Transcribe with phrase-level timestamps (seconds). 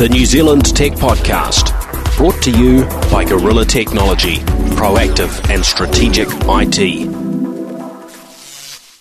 [0.00, 1.76] the New Zealand Tech Podcast,
[2.16, 4.36] brought to you by Gorilla Technology,
[4.76, 7.06] proactive and strategic IT.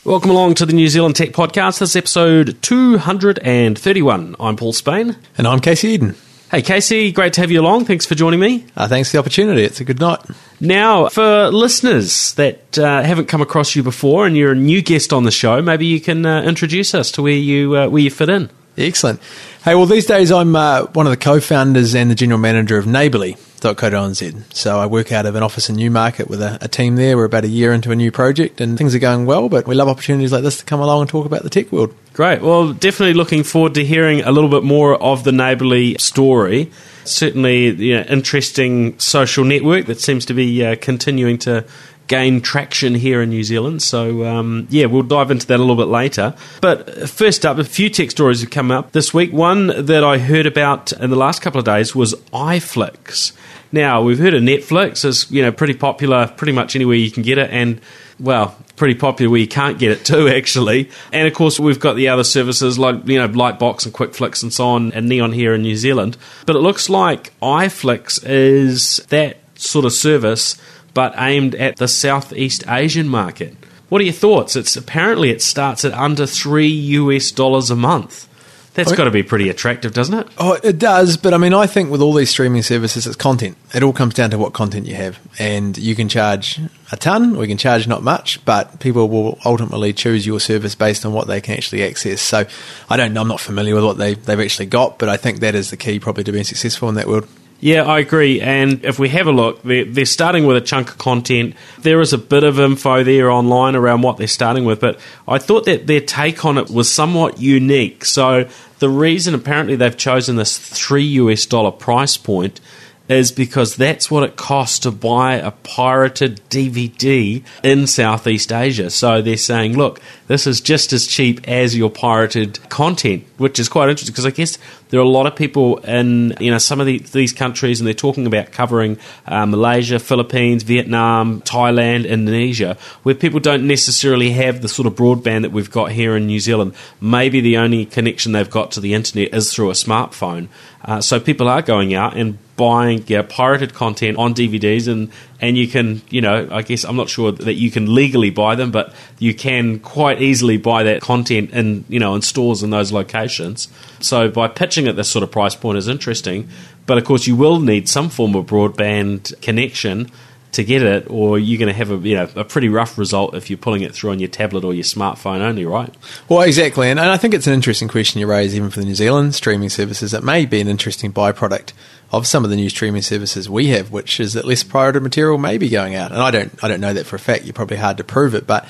[0.04, 1.80] Welcome along to the New Zealand Tech Podcast.
[1.80, 4.36] This is episode 231.
[4.42, 5.16] I'm Paul Spain.
[5.38, 6.18] And I'm Casey Eden.
[6.52, 7.86] Hey, Casey, great to have you along.
[7.86, 8.66] Thanks for joining me.
[8.76, 9.64] Uh, thanks for the opportunity.
[9.64, 10.20] It's a good night.
[10.60, 15.14] Now, for listeners that uh, haven't come across you before and you're a new guest
[15.14, 18.12] on the show, maybe you can uh, introduce us to where you, uh, where you
[18.12, 18.50] fit in.
[18.80, 19.20] Excellent.
[19.66, 22.78] Hey, well, these days I'm uh, one of the co founders and the general manager
[22.78, 24.54] of Neighbourly.co.nz.
[24.54, 27.18] So I work out of an office in Newmarket with a, a, team there.
[27.18, 29.76] We're about a year into a new project and things are going well, but we
[29.76, 31.94] love opportunities like this to come along and talk about the tech world.
[32.14, 32.42] Great.
[32.42, 36.72] Well, definitely looking forward to hearing a little bit more of the Neighbourly story.
[37.04, 41.66] Certainly, you know, interesting social network that seems to be uh, continuing to
[42.10, 43.82] gain traction here in New Zealand.
[43.82, 46.36] So, um, yeah, we'll dive into that a little bit later.
[46.60, 49.32] But first up, a few tech stories have come up this week.
[49.32, 53.32] One that I heard about in the last couple of days was iFlix.
[53.72, 57.24] Now, we've heard of Netflix as, you know, pretty popular pretty much anywhere you can
[57.24, 57.52] get it.
[57.52, 57.80] And
[58.20, 60.90] well, pretty popular where you can't get it too, actually.
[61.14, 64.52] And of course, we've got the other services like, you know, Lightbox and QuickFlix and
[64.52, 66.18] so on, and Neon here in New Zealand.
[66.48, 70.60] But it looks like iFlix is that sort of service
[71.00, 73.56] but aimed at the Southeast Asian market.
[73.88, 74.58] What are your thoughts?
[74.58, 78.28] It's apparently it starts at under three US dollars a month.
[78.74, 80.28] That's got to be pretty attractive, doesn't it?
[80.38, 81.16] Oh, it does.
[81.16, 83.56] But I mean, I think with all these streaming services, it's content.
[83.74, 86.60] It all comes down to what content you have, and you can charge
[86.92, 88.44] a ton, or you can charge not much.
[88.44, 92.22] But people will ultimately choose your service based on what they can actually access.
[92.22, 92.46] So,
[92.90, 93.14] I don't.
[93.14, 95.70] Know, I'm not familiar with what they they've actually got, but I think that is
[95.70, 97.26] the key, probably, to being successful in that world.
[97.62, 98.40] Yeah, I agree.
[98.40, 101.56] And if we have a look, they're, they're, starting with a chunk of content.
[101.80, 105.40] There is a bit of info there online around what they're starting with, but I
[105.40, 108.06] thought that their take on it was somewhat unique.
[108.06, 108.48] So
[108.80, 112.62] the reason apparently they've chosen this three US dollar price point
[113.10, 118.90] is because that's what it costs to buy a pirated DVD in Southeast Asia.
[118.92, 123.68] So they're saying, look, this is just as cheap as your pirated content, which is
[123.68, 124.60] quite interesting because I guess
[124.90, 127.88] there are a lot of people in you know some of the, these countries, and
[127.88, 134.62] they're talking about covering uh, Malaysia, Philippines, Vietnam, Thailand, Indonesia, where people don't necessarily have
[134.62, 136.74] the sort of broadband that we've got here in New Zealand.
[137.00, 140.48] Maybe the only connection they've got to the internet is through a smartphone.
[140.84, 145.12] Uh, so people are going out and buying yeah, pirated content on DVDs, and
[145.42, 148.56] and you can you know I guess I'm not sure that you can legally buy
[148.56, 152.70] them, but you can quite easily buy that content in you know in stores in
[152.70, 153.68] those locations.
[154.00, 156.50] So by pitching at this sort of price point is interesting,
[156.86, 160.12] but of course you will need some form of broadband connection
[160.52, 163.36] to get it, or you're going to have a you know a pretty rough result
[163.36, 165.94] if you're pulling it through on your tablet or your smartphone only, right?
[166.28, 168.86] Well, exactly, and, and I think it's an interesting question you raise, even for the
[168.86, 170.14] New Zealand streaming services.
[170.14, 171.74] It may be an interesting byproduct
[172.12, 175.38] of some of the new streaming services we have, which is that less pirated material
[175.38, 177.46] may be going out, and I don't I don't know that for a fact.
[177.46, 178.68] You're probably hard to prove it, but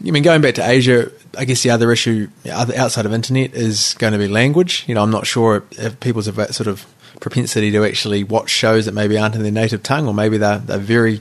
[0.00, 3.94] I mean, going back to Asia, I guess the other issue outside of internet is
[3.98, 4.84] going to be language.
[4.88, 6.86] You know, I'm not sure if people's sort of
[7.22, 10.58] propensity to actually watch shows that maybe aren't in their native tongue, or maybe they're,
[10.58, 11.20] they're very,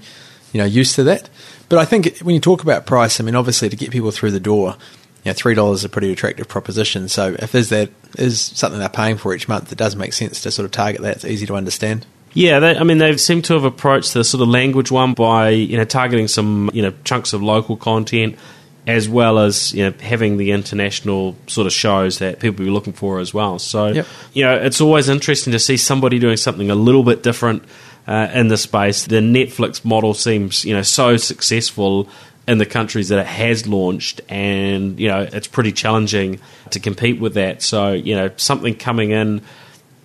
[0.51, 1.29] you know, used to that.
[1.69, 4.31] But I think when you talk about price, I mean, obviously to get people through
[4.31, 4.75] the door,
[5.23, 7.07] you know, three dollars is a pretty attractive proposition.
[7.07, 10.41] So if there's that is something they're paying for each month, it does make sense
[10.41, 11.17] to sort of target that.
[11.17, 12.06] It's easy to understand.
[12.33, 15.50] Yeah, they, I mean, they've seemed to have approached the sort of language one by
[15.50, 18.39] you know targeting some you know chunks of local content
[18.88, 22.94] as well as you know having the international sort of shows that people be looking
[22.94, 23.59] for as well.
[23.59, 24.08] So yep.
[24.34, 27.64] you know it's always interesting to see somebody doing something a little bit different
[28.08, 29.06] uh, in the space.
[29.06, 32.09] The Netflix model seems you know so successful
[32.47, 36.40] in the countries that it has launched, and you know it's pretty challenging
[36.72, 37.62] to compete with that.
[37.62, 39.42] So you know something coming in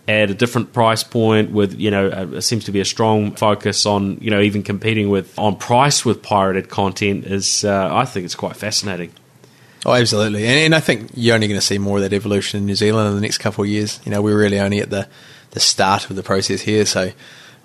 [0.09, 3.87] at a different price point with you know uh, seems to be a strong focus
[3.87, 8.25] on you know even competing with on price with pirated content is uh, I think
[8.25, 9.12] it's quite fascinating.
[9.84, 12.59] Oh, absolutely, and, and I think you're only going to see more of that evolution
[12.59, 14.01] in New Zealand in the next couple of years.
[14.04, 15.09] You know, we're really only at the
[15.53, 17.13] the start of the process here, so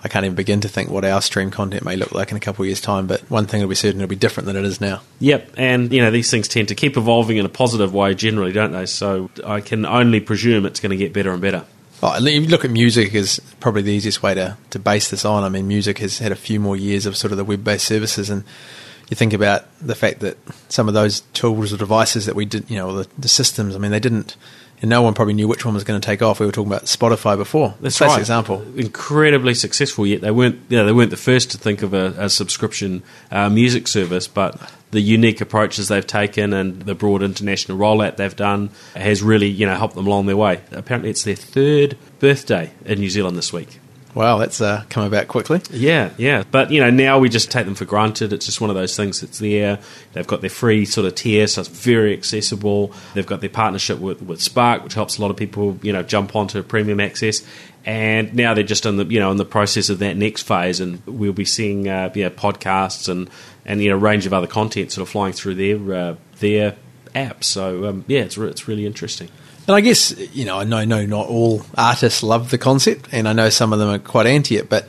[0.03, 2.39] I can't even begin to think what our stream content may look like in a
[2.39, 3.05] couple of years' time.
[3.05, 5.01] But one thing will be certain: it'll be different than it is now.
[5.19, 8.51] Yep, and you know these things tend to keep evolving in a positive way, generally,
[8.51, 8.87] don't they?
[8.87, 11.65] So I can only presume it's going to get better and better.
[12.03, 15.43] Oh, you look at music is probably the easiest way to, to base this on.
[15.43, 17.85] I mean, music has had a few more years of sort of the web based
[17.85, 18.43] services, and
[19.09, 20.37] you think about the fact that
[20.69, 23.75] some of those tools or devices that we did, you know, the, the systems.
[23.75, 24.35] I mean, they didn't.
[24.81, 26.39] And no one probably knew which one was going to take off.
[26.39, 27.75] We were talking about Spotify before.
[27.81, 28.19] That's Classic right.
[28.19, 28.63] example.
[28.75, 30.59] Incredibly successful, yet they weren't.
[30.69, 34.27] You know, they weren't the first to think of a, a subscription uh, music service,
[34.27, 34.59] but
[34.91, 39.65] the unique approaches they've taken and the broad international rollout they've done has really, you
[39.65, 40.61] know, helped them along their way.
[40.71, 43.79] Apparently, it's their third birthday in New Zealand this week.
[44.13, 45.61] Wow, that's uh, come about quickly.
[45.71, 46.43] Yeah, yeah.
[46.51, 48.33] But, you know, now we just take them for granted.
[48.33, 49.79] It's just one of those things that's there.
[50.11, 52.91] They've got their free sort of tier, so it's very accessible.
[53.13, 56.03] They've got their partnership with, with Spark, which helps a lot of people, you know,
[56.03, 57.41] jump onto premium access.
[57.83, 60.79] And now they're just in the, you know, in the process of that next phase,
[60.79, 63.29] and we'll be seeing, uh, podcasts and,
[63.65, 66.75] and, you know, a range of other content sort of flying through their, uh, their
[67.15, 67.43] app.
[67.43, 69.29] So, um, yeah, it's, re- it's really interesting.
[69.67, 73.27] And I guess, you know, I know, no, not all artists love the concept, and
[73.27, 74.87] I know some of them are quite anti it, but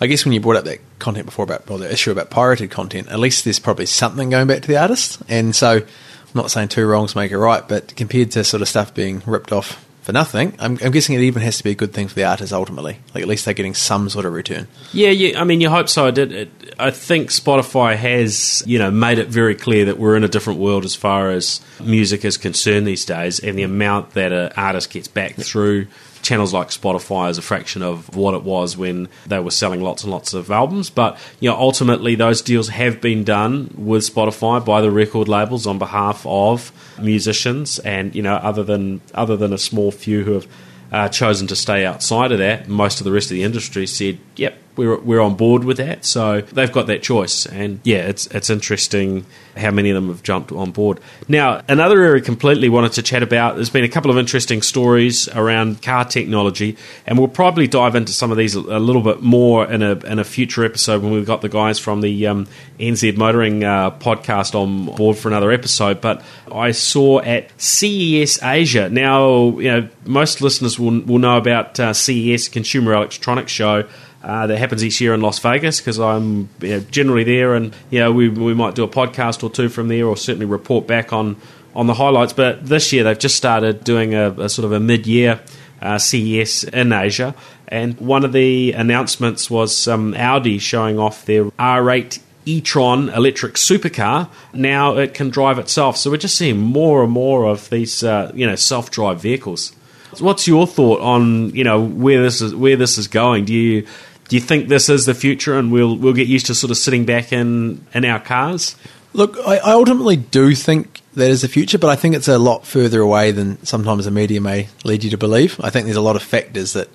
[0.00, 3.08] I guess when you brought up that content before about, the issue about pirated content,
[3.08, 5.22] at least there's probably something going back to the artist.
[5.28, 5.86] And so, I'm
[6.34, 9.52] not saying two wrongs make a right, but compared to sort of stuff being ripped
[9.52, 12.14] off for nothing, I'm, I'm guessing it even has to be a good thing for
[12.14, 12.98] the artist ultimately.
[13.14, 14.68] Like, at least they're getting some sort of return.
[14.92, 15.40] Yeah, yeah.
[15.40, 16.06] I mean, you hope so.
[16.06, 16.30] I did.
[16.30, 20.28] It, I think Spotify has, you know, made it very clear that we're in a
[20.28, 24.52] different world as far as music is concerned these days, and the amount that an
[24.58, 25.86] artist gets back through
[26.24, 30.02] channels like Spotify is a fraction of what it was when they were selling lots
[30.02, 30.90] and lots of albums.
[30.90, 35.66] But you know, ultimately, those deals have been done with Spotify by the record labels
[35.66, 40.32] on behalf of musicians, and you know, other than other than a small few who
[40.32, 40.48] have
[40.90, 44.18] uh, chosen to stay outside of that, most of the rest of the industry said,
[44.36, 48.26] "Yep, we're we're on board with that." So they've got that choice, and yeah, it's
[48.28, 49.26] it's interesting
[49.56, 51.00] how many of them have jumped on board.
[51.28, 53.54] Now, another area completely wanted to chat about.
[53.54, 56.76] There's been a couple of interesting stories around car technology,
[57.06, 60.18] and we'll probably dive into some of these a, little bit more in a in
[60.18, 62.46] a future episode when we've got the guys from the um,
[62.78, 66.00] NZ Motoring uh, podcast on board for another episode.
[66.00, 66.22] But
[66.52, 68.88] I saw at CES Asia.
[68.88, 73.88] Now, you know, most listeners will will know about uh, CES Consumer Electronics Show.
[74.24, 77.74] Uh, that happens each year in Las Vegas because I'm you know, generally there, and
[77.90, 80.86] you know we we might do a podcast or two from there, or certainly report
[80.86, 81.36] back on
[81.74, 82.32] on the highlights.
[82.32, 85.42] But this year they've just started doing a, a sort of a mid year
[85.82, 87.34] uh, CES in Asia,
[87.68, 94.30] and one of the announcements was um, Audi showing off their R8 e-tron electric supercar.
[94.54, 98.32] Now it can drive itself, so we're just seeing more and more of these uh,
[98.34, 99.74] you know self-drive vehicles.
[100.18, 103.44] What's your thought on you know where this is where this is going?
[103.44, 103.86] Do you
[104.34, 106.76] do you think this is the future, and we'll we'll get used to sort of
[106.76, 108.74] sitting back in in our cars?
[109.12, 112.36] Look, I, I ultimately do think that is the future, but I think it's a
[112.36, 115.60] lot further away than sometimes the media may lead you to believe.
[115.62, 116.88] I think there's a lot of factors that,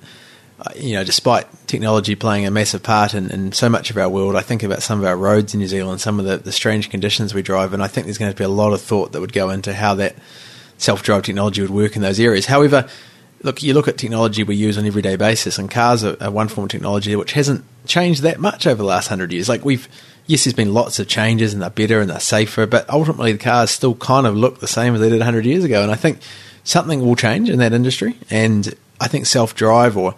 [0.60, 4.10] uh, you know, despite technology playing a massive part in, in so much of our
[4.10, 6.52] world, I think about some of our roads in New Zealand, some of the, the
[6.52, 9.14] strange conditions we drive, and I think there's going to be a lot of thought
[9.14, 10.18] that would go into how that
[10.78, 12.48] self drive technology would work in those areas.
[12.48, 12.90] However,
[13.42, 16.32] look, you look at technology we use on an everyday basis, and cars are, are,
[16.32, 19.50] one form of technology which hasn't changed that much over the last hundred years.
[19.50, 19.88] Like we've,
[20.26, 23.38] yes, there's been lots of changes, and they're better and they're safer, but ultimately the
[23.38, 25.82] cars still kind of look the same as they did hundred years ago.
[25.82, 26.20] And I think
[26.64, 30.16] something will change in that industry, and I think self drive or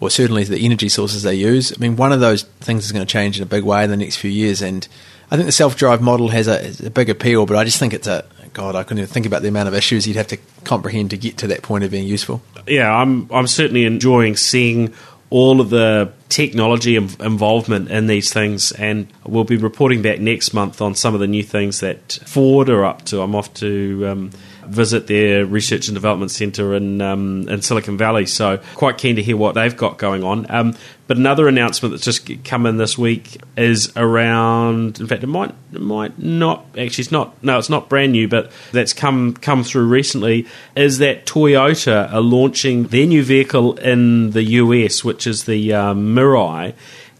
[0.00, 1.72] or certainly the energy sources they use.
[1.72, 3.90] I mean, one of those things is going to change in a big way in
[3.90, 4.86] the next few years, and
[5.30, 7.94] I think the self drive model has a, a big appeal, but I just think
[7.94, 8.24] it's a
[8.54, 11.18] God, I couldn't even think about the amount of issues you'd have to comprehend to
[11.18, 12.40] get to that point of being useful.
[12.66, 14.94] Yeah, I'm I'm certainly enjoying seeing
[15.28, 20.80] all of the technology involvement in these things, and we'll be reporting back next month
[20.80, 23.20] on some of the new things that Ford are up to.
[23.20, 24.06] I'm off to.
[24.08, 24.30] Um,
[24.66, 28.26] visit their research and development centre in um, in Silicon Valley.
[28.26, 30.46] So quite keen to hear what they've got going on.
[30.50, 30.74] Um,
[31.06, 35.00] but another announcement that's just come in this week is around.
[35.00, 37.02] In fact, it might it might not actually.
[37.02, 37.42] It's not.
[37.42, 40.46] No, it's not brand new, but that's come come through recently.
[40.74, 46.14] Is that Toyota are launching their new vehicle in the US, which is the um,
[46.14, 46.74] Mirai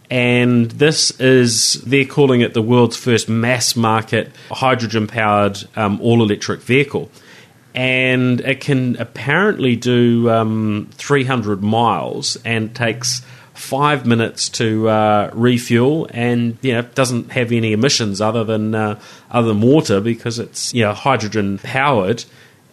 [0.09, 6.21] and this is they're calling it the world's first mass market hydrogen powered um, all
[6.21, 7.09] electric vehicle
[7.75, 13.21] and it can apparently do um, 300 miles and takes
[13.53, 18.99] five minutes to uh, refuel, and you know doesn't have any emissions other than uh,
[19.29, 22.23] other than water because it's you know hydrogen powered,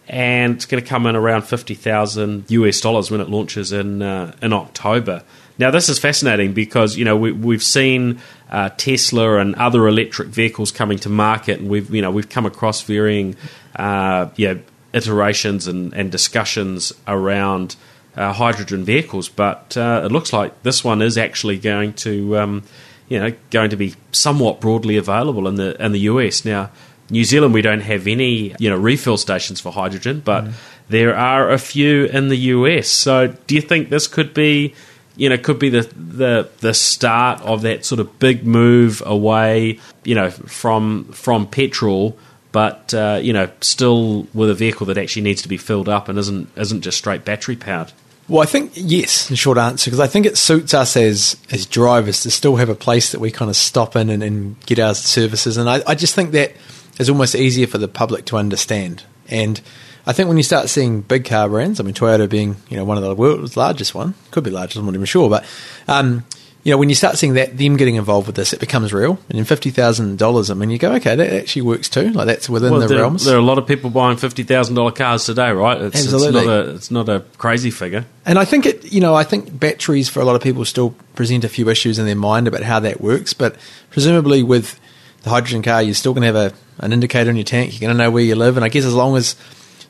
[0.07, 4.01] and it's going to come in around fifty thousand US dollars when it launches in
[4.01, 5.23] uh, in October.
[5.57, 8.19] Now this is fascinating because you know we, we've seen
[8.49, 12.45] uh, Tesla and other electric vehicles coming to market, and we've you know we've come
[12.45, 13.35] across varying
[13.75, 14.55] uh, yeah
[14.93, 17.75] iterations and, and discussions around
[18.15, 22.63] uh, hydrogen vehicles, but uh, it looks like this one is actually going to um,
[23.09, 26.69] you know going to be somewhat broadly available in the in the US now.
[27.09, 30.53] New Zealand, we don't have any you know refill stations for hydrogen, but mm.
[30.89, 32.87] there are a few in the US.
[32.87, 34.73] So, do you think this could be
[35.15, 39.79] you know, could be the, the the start of that sort of big move away,
[40.03, 42.17] you know, from from petrol,
[42.53, 46.07] but uh, you know, still with a vehicle that actually needs to be filled up
[46.07, 47.91] and isn't isn't just straight battery powered.
[48.29, 51.65] Well, I think yes, in short answer, because I think it suits us as as
[51.65, 54.79] drivers to still have a place that we kind of stop in and, and get
[54.79, 56.53] our services, and I, I just think that
[56.97, 59.59] is almost easier for the public to understand and
[60.05, 62.85] I think when you start seeing big car brands, I mean Toyota being you know
[62.85, 65.45] one of the world's largest one, could be largest, I'm not even sure, but
[65.87, 66.25] um,
[66.63, 69.19] you know when you start seeing that them getting involved with this, it becomes real.
[69.29, 72.09] And in fifty thousand dollars, I mean you go okay, that actually works too.
[72.11, 73.25] Like that's within well, the there, realms.
[73.25, 75.79] There are a lot of people buying fifty thousand dollar cars today, right?
[75.81, 76.39] It's, Absolutely.
[76.39, 78.05] It's not, a, it's not a crazy figure.
[78.25, 80.91] And I think it, you know, I think batteries for a lot of people still
[81.15, 83.57] present a few issues in their mind about how that works, but
[83.89, 84.79] presumably with
[85.23, 87.73] the hydrogen car, you're still going to have a, an indicator in your tank.
[87.73, 89.35] You're going to know where you live, and I guess as long as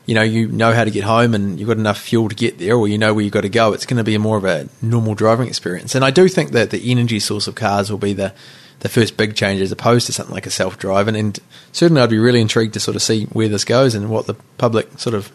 [0.06, 2.58] you know, you know how to get home and you've got enough fuel to get
[2.58, 4.44] there or you know where you've got to go, it's going to be more of
[4.44, 5.94] a normal driving experience.
[5.94, 8.34] And I do think that the energy source of cars will be the,
[8.80, 11.08] the first big change as opposed to something like a self drive.
[11.08, 11.38] And, and
[11.72, 14.34] certainly I'd be really intrigued to sort of see where this goes and what the
[14.58, 15.32] public sort of,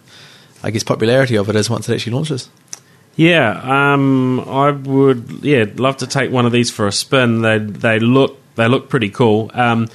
[0.62, 2.50] I guess, popularity of it is once it actually launches.
[3.16, 3.60] Yeah,
[3.94, 5.42] um, I would.
[5.42, 7.42] Yeah, love to take one of these for a spin.
[7.42, 9.52] They they look they look pretty cool.
[9.54, 9.90] Um,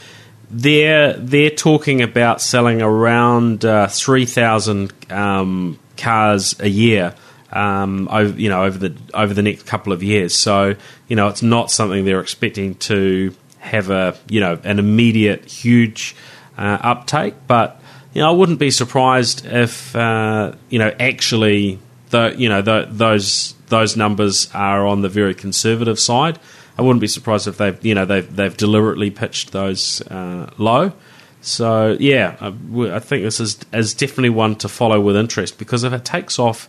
[0.50, 7.14] they're they're talking about selling around uh, three thousand um, cars a year.
[7.52, 10.34] Um, over, you know, over the over the next couple of years.
[10.34, 10.74] So,
[11.06, 16.16] you know, it's not something they're expecting to have a you know an immediate huge
[16.58, 17.34] uh, uptake.
[17.46, 17.80] But
[18.12, 21.78] you know, I wouldn't be surprised if uh, you know actually
[22.10, 26.38] the you know the, those those numbers are on the very conservative side.
[26.76, 30.92] I wouldn't be surprised if they've you know they've they've deliberately pitched those uh, low.
[31.40, 32.48] So yeah, I,
[32.96, 36.38] I, think this is is definitely one to follow with interest because if it takes
[36.38, 36.68] off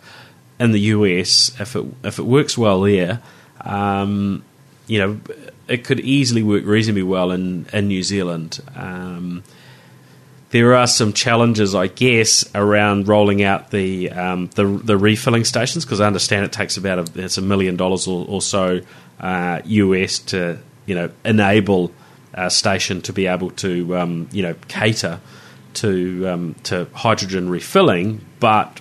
[0.59, 3.21] in the US, if it if it works well there,
[3.61, 4.43] um,
[4.87, 5.19] you know,
[5.67, 8.59] it could easily work reasonably well in in New Zealand.
[8.75, 9.43] Um,
[10.55, 15.83] there are some challenges, I guess, around rolling out the um, the, the refilling stations
[15.83, 18.79] because I understand it takes about a, it's a million dollars or, or so
[19.19, 21.91] uh, US to you know enable
[22.33, 25.19] a station to be able to um, you know cater
[25.73, 28.79] to um, to hydrogen refilling, but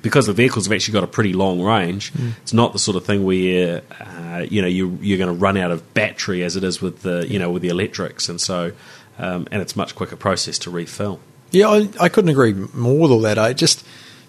[0.00, 2.34] because the vehicles have actually got a pretty long range, mm.
[2.40, 5.56] it's not the sort of thing where uh, you know you, you're going to run
[5.56, 8.70] out of battery as it is with the you know with the electrics, and so
[9.18, 11.20] um, and it's much quicker process to refill.
[11.50, 13.38] Yeah, I, I, couldn't agree more with all that.
[13.38, 13.84] I just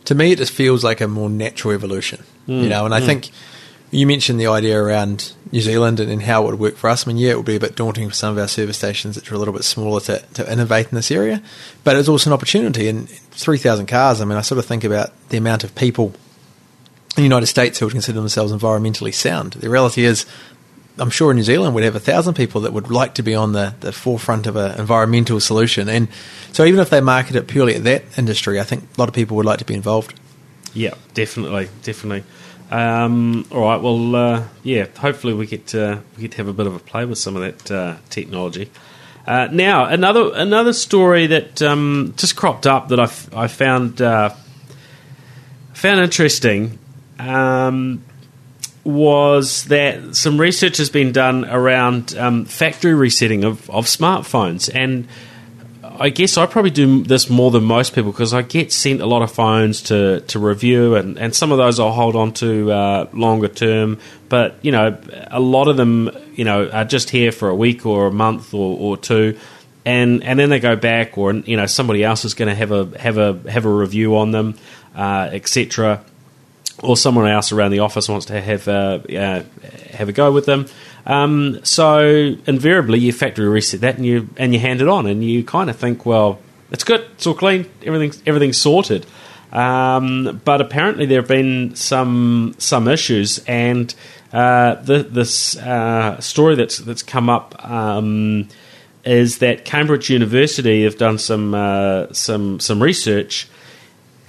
[0.06, 2.64] to me it just feels like a more natural evolution, mm.
[2.64, 3.06] you know, and I mm.
[3.06, 3.32] think
[3.92, 7.06] you mentioned the idea around New Zealand and, and, how it would work for us.
[7.06, 9.16] I mean, yeah, it would be a bit daunting for some of our service stations
[9.16, 11.42] that are a little bit smaller to, to innovate in this area,
[11.84, 12.88] but it's also an opportunity.
[12.88, 16.14] And 3,000 cars, I mean, I sort of think about the amount of people
[17.18, 19.54] in the United States who would consider themselves environmentally sound.
[19.54, 20.26] The reality is,
[21.00, 23.36] I'm sure in New Zealand we'd have a thousand people that would like to be
[23.36, 25.90] on the, the forefront of an environmental solution.
[25.90, 26.08] And
[26.52, 29.16] so even if they market it purely at that industry, I think a lot of
[29.16, 30.20] people would like to be involved.
[30.74, 32.24] Yeah, definitely, definitely.
[32.72, 33.82] Um, all right.
[33.82, 34.86] Well, uh, yeah.
[34.98, 37.36] Hopefully, we get to, we get to have a bit of a play with some
[37.36, 38.70] of that uh, technology.
[39.26, 44.02] Uh, now, another another story that um, just cropped up that I, f- I found
[44.02, 44.30] uh,
[45.74, 46.80] found interesting
[47.20, 48.04] um,
[48.84, 55.08] was that some research has been done around um, factory resetting of, of smartphones and
[56.00, 59.06] I guess I probably do this more than most people because I get sent a
[59.06, 62.72] lot of phones to, to review, and, and some of those I'll hold on to
[62.72, 64.00] uh, longer term.
[64.30, 64.98] But you know,
[65.30, 68.54] a lot of them, you know, are just here for a week or a month
[68.54, 69.38] or, or two,
[69.84, 72.72] and and then they go back, or you know, somebody else is going to have
[72.72, 74.56] a have a have a review on them,
[74.96, 76.02] uh, etc.
[76.82, 79.44] Or someone else around the office wants to have a, uh,
[79.92, 80.66] have a go with them.
[81.06, 85.24] Um, so invariably, you factory reset that and you and you hand it on, and
[85.24, 86.40] you kind of think, well,
[86.72, 89.06] it's good, it's all clean, everything's everything's sorted.
[89.52, 93.94] Um, but apparently, there have been some some issues, and
[94.32, 97.56] uh, the, this uh, story that's that's come up.
[97.70, 98.48] Um,
[99.06, 103.48] is that Cambridge University have done some uh, some some research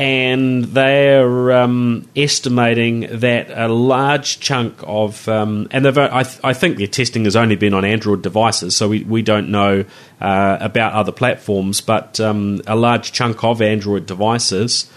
[0.01, 6.55] and they're um, estimating that a large chunk of um, and they've I, th- I,
[6.55, 9.85] think their testing has only been on Android devices, so we, we don't know
[10.23, 14.91] uh, about other platforms, but um, a large chunk of Android devices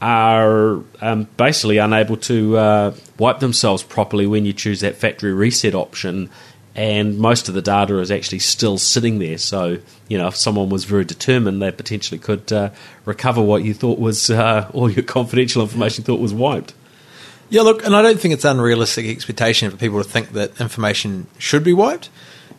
[0.00, 5.74] are um, basically unable to uh, wipe themselves properly when you choose that factory reset
[5.74, 6.30] option.
[6.78, 9.36] And most of the data is actually still sitting there.
[9.36, 12.70] So, you know, if someone was very determined, they potentially could uh,
[13.04, 16.74] recover what you thought was uh, all your confidential information thought was wiped.
[17.50, 21.26] Yeah, look, and I don't think it's unrealistic expectation for people to think that information
[21.36, 22.10] should be wiped.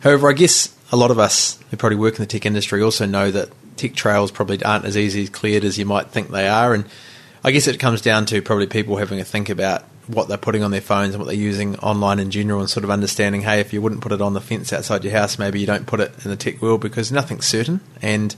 [0.02, 3.06] However, I guess a lot of us who probably work in the tech industry also
[3.06, 6.74] know that tech trails probably aren't as easy cleared as you might think they are,
[6.74, 6.84] and
[7.42, 10.63] I guess it comes down to probably people having a think about what they're putting
[10.63, 13.60] on their phones and what they're using online in general, and sort of understanding, hey,
[13.60, 16.00] if you wouldn't put it on the fence outside your house, maybe you don't put
[16.00, 17.80] it in the tech world because nothing's certain.
[18.01, 18.36] And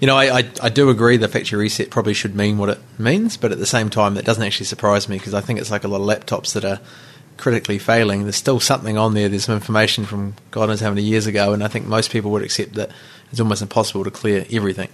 [0.00, 2.78] you know, I, I, I do agree the factory reset probably should mean what it
[2.98, 5.70] means, but at the same time, that doesn't actually surprise me because I think it's
[5.70, 6.78] like a lot of laptops that are
[7.36, 8.22] critically failing.
[8.22, 9.28] There's still something on there.
[9.28, 12.30] There's some information from God knows how many years ago, and I think most people
[12.32, 12.90] would accept that
[13.30, 14.88] it's almost impossible to clear everything.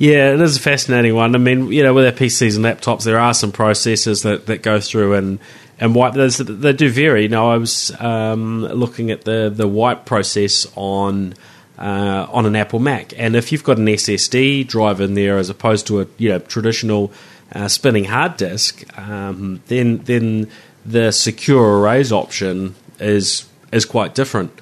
[0.00, 1.34] Yeah, it is a fascinating one.
[1.34, 4.62] I mean, you know, with our PCs and laptops, there are some processes that, that
[4.62, 5.38] go through and
[5.78, 6.14] and wipe.
[6.14, 7.24] Those they do vary.
[7.24, 11.34] You know, I was um, looking at the the wipe process on.
[11.78, 15.48] Uh, on an Apple Mac, and if you've got an SSD drive in there as
[15.48, 17.10] opposed to a you know traditional
[17.54, 20.50] uh, spinning hard disk, um, then then
[20.84, 24.52] the secure erase option is is quite different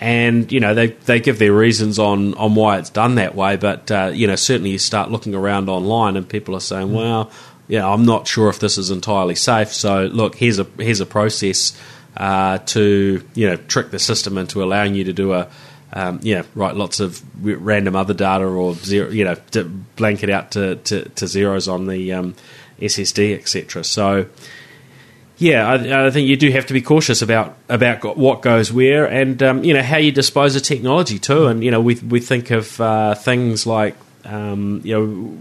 [0.00, 3.56] and you know they they give their reasons on on why it's done that way.
[3.56, 6.96] But uh, you know certainly you start looking around online and people are saying, mm.
[6.96, 7.30] well,
[7.68, 9.72] yeah, I'm not sure if this is entirely safe.
[9.72, 11.78] So look, here's a here's a process
[12.16, 15.48] uh, to you know trick the system into allowing you to do a
[15.92, 19.36] um, yeah, write lots of random other data or zero, you know,
[19.96, 22.34] blank it out to, to, to zeros on the um,
[22.80, 23.84] SSD, etc.
[23.84, 24.26] So,
[25.38, 29.04] yeah, I, I, think you do have to be cautious about about what goes where,
[29.04, 31.46] and um, you know how you dispose of technology too.
[31.46, 35.38] And you know, we we think of uh, things like um, you know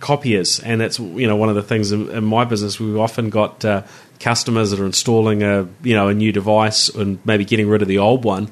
[0.00, 2.80] copiers, and that's you know one of the things in, in my business.
[2.80, 3.82] We've often got uh,
[4.20, 7.88] customers that are installing a you know a new device and maybe getting rid of
[7.88, 8.50] the old one,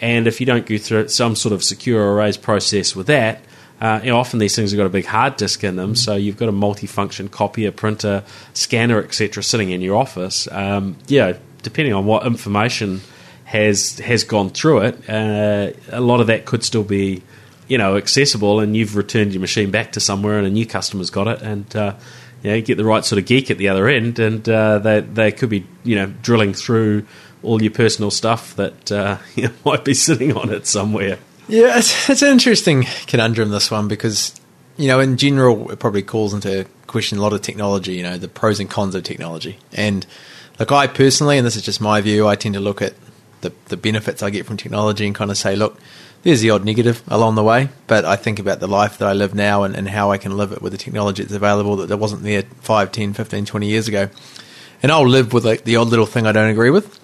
[0.00, 3.40] and if you don't go through some sort of secure erase process with that,
[3.82, 6.14] uh, you know, often these things have got a big hard disk in them, so
[6.14, 8.22] you've got a multi-function copier, printer,
[8.54, 10.46] scanner, etc., sitting in your office.
[10.52, 11.32] Um, yeah,
[11.64, 13.00] depending on what information
[13.42, 17.24] has has gone through it, uh, a lot of that could still be,
[17.66, 21.10] you know, accessible, and you've returned your machine back to somewhere, and a new customer's
[21.10, 21.96] got it, and uh,
[22.44, 24.78] you, know, you get the right sort of geek at the other end, and uh,
[24.78, 27.04] they they could be, you know, drilling through
[27.42, 31.18] all your personal stuff that uh, you know, might be sitting on it somewhere.
[31.52, 34.40] Yeah, it's, it's an interesting conundrum, this one, because,
[34.78, 38.16] you know, in general, it probably calls into question a lot of technology, you know,
[38.16, 39.58] the pros and cons of technology.
[39.74, 40.06] And,
[40.58, 42.94] like, I personally, and this is just my view, I tend to look at
[43.42, 45.78] the, the benefits I get from technology and kind of say, look,
[46.22, 49.12] there's the odd negative along the way, but I think about the life that I
[49.12, 51.88] live now and, and how I can live it with the technology that's available that,
[51.88, 54.08] that wasn't there 5, 10, 15, 20 years ago.
[54.82, 56.98] And I'll live with like the odd little thing I don't agree with.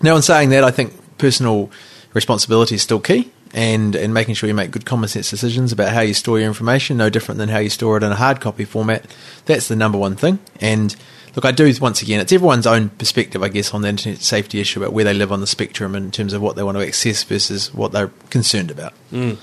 [0.00, 1.70] Now, in saying that, I think personal
[2.14, 5.92] responsibility is still key and and making sure you make good common sense decisions about
[5.92, 8.40] how you store your information, no different than how you store it in a hard
[8.40, 9.06] copy format.
[9.46, 10.38] That's the number one thing.
[10.60, 10.94] And
[11.34, 14.60] look, I do once again, it's everyone's own perspective, I guess, on the internet safety
[14.60, 16.86] issue about where they live on the spectrum in terms of what they want to
[16.86, 18.92] access versus what they're concerned about.
[19.12, 19.38] Mm.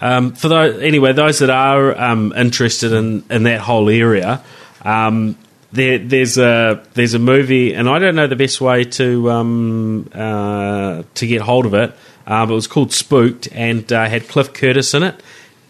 [0.00, 4.42] Um, for those, anyway, those that are um, interested in, in that whole area,
[4.82, 5.36] um,
[5.72, 10.08] there, there's a there's a movie, and I don't know the best way to um,
[10.14, 11.94] uh, to get hold of it.
[12.28, 15.20] Um, it was called Spooked and uh, had Cliff Curtis in it,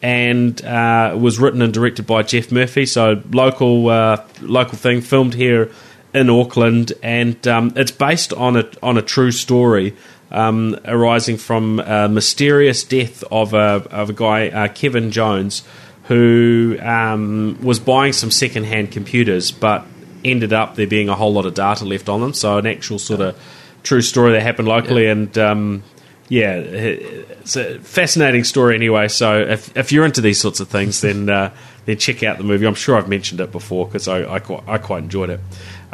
[0.02, 2.84] and uh, was written and directed by Geoff Murphy.
[2.84, 5.70] So local uh, local thing, filmed here
[6.12, 9.94] in Auckland, and um, it's based on a on a true story.
[10.30, 15.62] Um, arising from a mysterious death of a of a guy uh, Kevin Jones,
[16.04, 19.86] who um, was buying some second-hand computers, but
[20.22, 22.34] ended up there being a whole lot of data left on them.
[22.34, 23.40] So an actual sort of
[23.82, 25.12] true story that happened locally, yeah.
[25.12, 25.82] and um,
[26.28, 29.08] yeah, it's a fascinating story anyway.
[29.08, 31.54] So if if you're into these sorts of things, then uh,
[31.86, 32.66] then check out the movie.
[32.66, 35.40] I'm sure I've mentioned it before because I, I quite, I quite enjoyed it.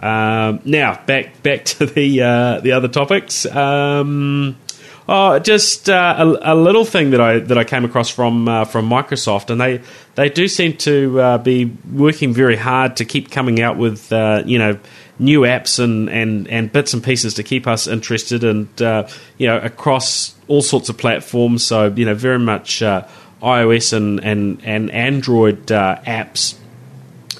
[0.03, 3.47] Um, now back back to the uh, the other topics.
[3.47, 4.57] Um,
[5.09, 8.64] oh, just uh, a, a, little thing that I that I came across from uh,
[8.64, 9.83] from Microsoft, and they
[10.16, 14.42] they do seem to uh, be working very hard to keep coming out with uh,
[14.44, 14.79] you know
[15.18, 19.07] new apps and, and, and bits and pieces to keep us interested and uh,
[19.38, 21.64] you know across all sorts of platforms.
[21.64, 23.07] So you know very much uh,
[23.42, 26.57] iOS and and and Android uh, apps.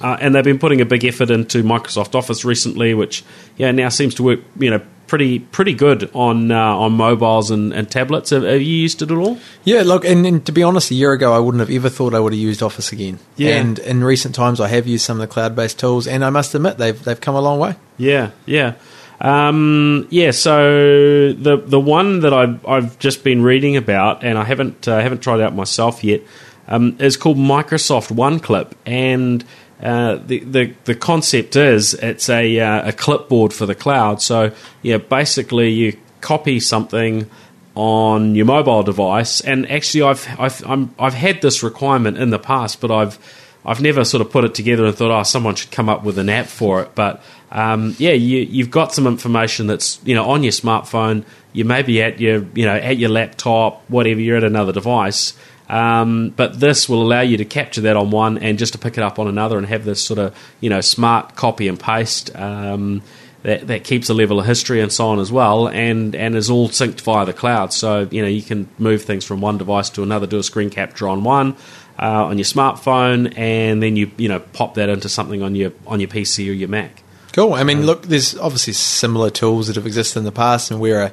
[0.01, 3.25] Uh, and they've been putting a big effort into Microsoft Office recently, which
[3.57, 4.81] yeah now seems to work you know
[5.15, 8.31] pretty pretty good on uh, on mobiles and, and tablets.
[8.31, 9.39] Have, have, you used it at all?
[9.63, 12.15] Yeah, look, and, and, to be honest, a year ago I wouldn't have ever thought
[12.15, 13.21] I would have used Office again.
[13.37, 16.25] Yeah, and in recent times I have used some of the cloud based tools, and
[16.25, 17.77] I must admit they've they've come a long way.
[17.97, 18.75] Yeah, yeah.
[19.21, 24.43] Um, yeah, so the the one that I've, I've just been reading about, and I
[24.43, 26.23] haven't uh, haven't tried out myself yet,
[26.67, 29.45] um, is called Microsoft OneClip, and
[29.85, 34.23] uh, the, the the concept is it's a uh, a clipboard for the cloud.
[34.23, 37.29] So yeah, basically you copy something
[37.75, 42.39] on your mobile device, and actually I've I've I'm, I've had this requirement in the
[42.39, 43.19] past, but I've
[43.67, 46.19] I've never sort of put it together and thought, oh, someone should come up with
[46.19, 46.95] an app for it.
[46.95, 51.25] But um, yeah, you, you've got some information that's you know on your smartphone.
[51.53, 54.21] You may be at your you know at your laptop, whatever.
[54.21, 55.35] You're at another device,
[55.75, 58.97] um, but this will allow you to capture that on one and just to pick
[58.97, 62.35] it up on another and have this sort of you know smart copy and paste.
[62.37, 63.03] Um,
[63.43, 66.49] that, that keeps a level of history and so on as well, and, and is
[66.49, 67.75] all synced via the cloud.
[67.75, 70.71] So you know you can move things from one device to another, do a screen
[70.71, 71.55] capture on one,
[71.99, 75.73] uh, on your smartphone, and then you you know pop that into something on your
[75.87, 77.03] on your PC or your Mac.
[77.35, 77.53] Cool.
[77.53, 81.03] I mean, look, there's obviously similar tools that have existed in the past, and we're
[81.03, 81.13] a,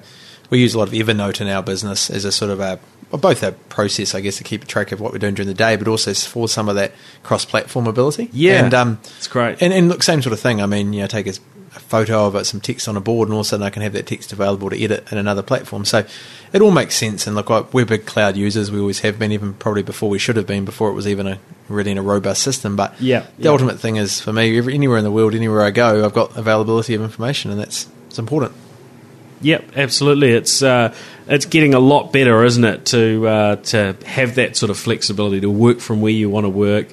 [0.50, 2.80] we use a lot of Evernote in our business as a sort of a
[3.18, 5.76] both a process, I guess, to keep track of what we're doing during the day,
[5.76, 6.94] but also for some of that
[7.24, 8.30] cross-platform ability.
[8.32, 9.62] Yeah, and um, it's great.
[9.62, 10.62] And, and look, same sort of thing.
[10.62, 11.32] I mean, you know, take a,
[11.76, 13.70] a photo of it, some text on a board, and all of a sudden I
[13.70, 15.84] can have that text available to edit in another platform.
[15.84, 16.06] So
[16.54, 17.28] it all makes sense.
[17.28, 18.72] And look, we're big cloud users.
[18.72, 21.28] We always have been, even probably before we should have been, before it was even
[21.28, 22.76] a really in a robust system.
[22.76, 23.50] But yeah, the yeah.
[23.52, 26.38] ultimate thing is for me, every, anywhere in the world, anywhere I go, I've got
[26.38, 28.54] availability of information, and that's it's important.
[29.42, 30.32] Yep, absolutely.
[30.32, 30.94] It's uh,
[31.28, 35.42] it's getting a lot better, isn't it, to uh, to have that sort of flexibility
[35.42, 36.88] to work from where you want to work,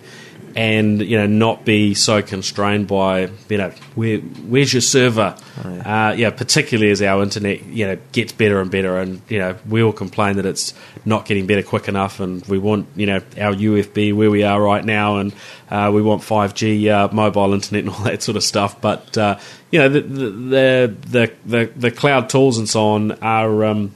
[0.59, 5.37] and you know not be so constrained by you know where where's your server.
[5.65, 6.09] Oh, yeah.
[6.09, 9.57] Uh, yeah, particularly as our internet you know gets better and better, and you know
[9.69, 13.21] we all complain that it's not getting better quick enough, and we want you know
[13.41, 15.33] our UFB where we are right now, and
[15.71, 18.81] uh, we want five G uh, mobile internet and all that sort of stuff.
[18.81, 19.39] But uh,
[19.71, 23.65] you know the the, the the the cloud tools and so on are.
[23.65, 23.95] Um,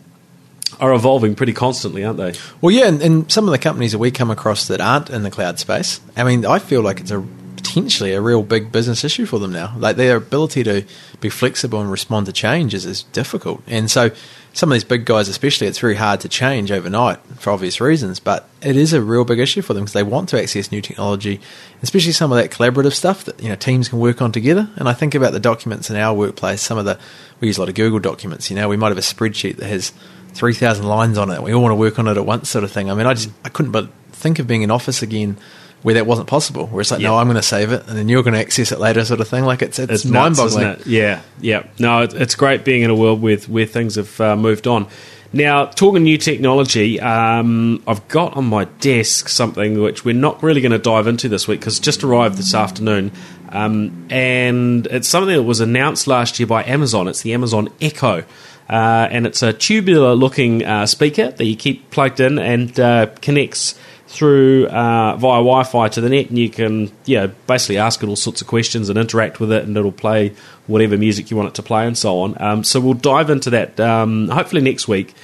[0.82, 2.34] are evolving pretty constantly, aren't they?
[2.60, 5.22] Well, yeah, and, and, some of the companies that we come across that aren't in
[5.22, 9.04] the cloud space, I mean, I feel like it's a potentially a real big business
[9.04, 9.74] issue for them now.
[9.78, 10.84] Like their ability to
[11.20, 14.10] be flexible and respond to change is, is difficult, and so
[14.54, 18.20] some of these big guys, especially, it's very hard to change overnight for obvious reasons.
[18.20, 20.82] But it is a real big issue for them because they want to access new
[20.82, 21.40] technology,
[21.82, 24.68] especially some of that collaborative stuff that you know teams can work on together.
[24.76, 26.60] And I think about the documents in our workplace.
[26.60, 26.98] Some of the
[27.40, 28.50] we use a lot of Google documents.
[28.50, 29.92] You know, we might have a spreadsheet that has
[30.34, 31.42] three thousand lines on it.
[31.42, 32.90] We all want to work on it at once, sort of thing.
[32.90, 35.36] I mean, I just I couldn't but think of being in office again
[35.82, 36.66] where that wasn't possible.
[36.68, 37.08] Where it's like, yep.
[37.08, 39.20] no, I'm going to save it, and then you're going to access it later, sort
[39.20, 39.44] of thing.
[39.44, 40.66] Like it's it's, it's mind boggling.
[40.66, 40.86] It?
[40.86, 41.66] Yeah, yeah.
[41.78, 44.86] No, it's great being in a world with where things have uh, moved on.
[45.34, 50.60] Now, talking new technology, um, I've got on my desk something which we're not really
[50.60, 53.12] going to dive into this week because just arrived this afternoon.
[53.48, 57.08] Um, and it's something that was announced last year by Amazon.
[57.08, 58.24] It's the Amazon Echo.
[58.68, 63.06] Uh, and it's a tubular looking uh, speaker that you keep plugged in and uh,
[63.20, 68.08] connects through uh, via Wi-Fi to the net, and you can yeah basically ask it
[68.08, 70.34] all sorts of questions and interact with it, and it'll play
[70.66, 72.40] whatever music you want it to play and so on.
[72.40, 75.14] Um, so we'll dive into that um, hopefully next week.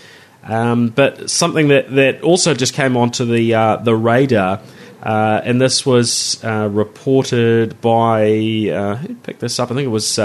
[0.43, 4.61] Um, but something that, that also just came onto the uh, the radar.
[5.01, 9.71] Uh, and this was reported by who picked this up?
[9.71, 10.17] I think it was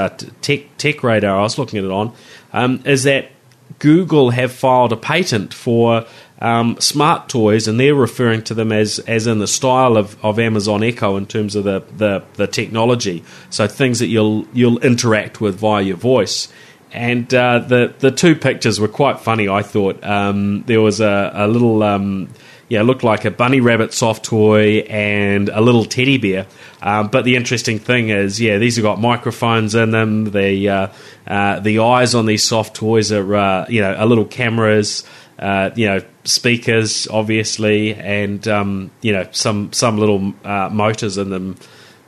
[0.41, 1.37] Tech Tech Radar.
[1.37, 2.11] I was looking at it on,
[2.53, 3.31] um, is that
[3.79, 6.05] Google have filed a patent for
[6.39, 10.39] um, smart toys, and they're referring to them as as in the style of, of
[10.39, 13.23] Amazon Echo in terms of the, the, the technology.
[13.49, 16.49] So things that you'll you'll interact with via your voice.
[16.91, 19.47] And uh, the the two pictures were quite funny.
[19.49, 22.29] I thought um, there was a, a little um,
[22.69, 26.47] yeah, looked like a bunny rabbit soft toy and a little teddy bear.
[26.81, 30.31] Um, but the interesting thing is, yeah, these have got microphones in them.
[30.31, 30.87] The uh,
[31.27, 35.03] uh, the eyes on these soft toys are uh, you know a little cameras.
[35.37, 41.29] Uh, you know, speakers, obviously, and um, you know some some little uh, motors in
[41.29, 41.57] them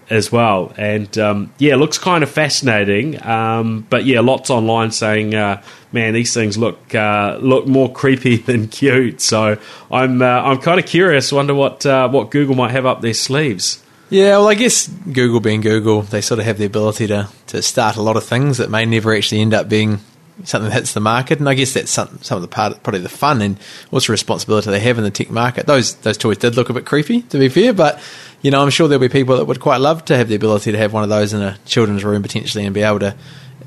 [0.09, 0.73] as well.
[0.77, 3.23] And um, yeah, looks kind of fascinating.
[3.25, 8.37] Um, but yeah, lots online saying, uh, man, these things look uh, look more creepy
[8.49, 9.21] than cute.
[9.21, 9.57] So
[9.91, 11.31] I'm uh, I'm kind of curious.
[11.31, 13.81] Wonder what uh, what Google might have up their sleeves.
[14.09, 17.63] Yeah, well, I guess Google being Google, they sort of have the ability to, to
[17.63, 19.99] start a lot of things that may never actually end up being
[20.43, 21.39] something that hits the market.
[21.39, 23.57] And I guess that's some, some of the part, probably the fun and
[23.89, 25.65] what's the responsibility they have in the tech market.
[25.65, 27.99] Those those toys did look a bit creepy, to be fair, but
[28.45, 30.71] you know, I'm sure there'll be people that would quite love to have the ability
[30.71, 33.15] to have one of those in a children's room potentially and be able to,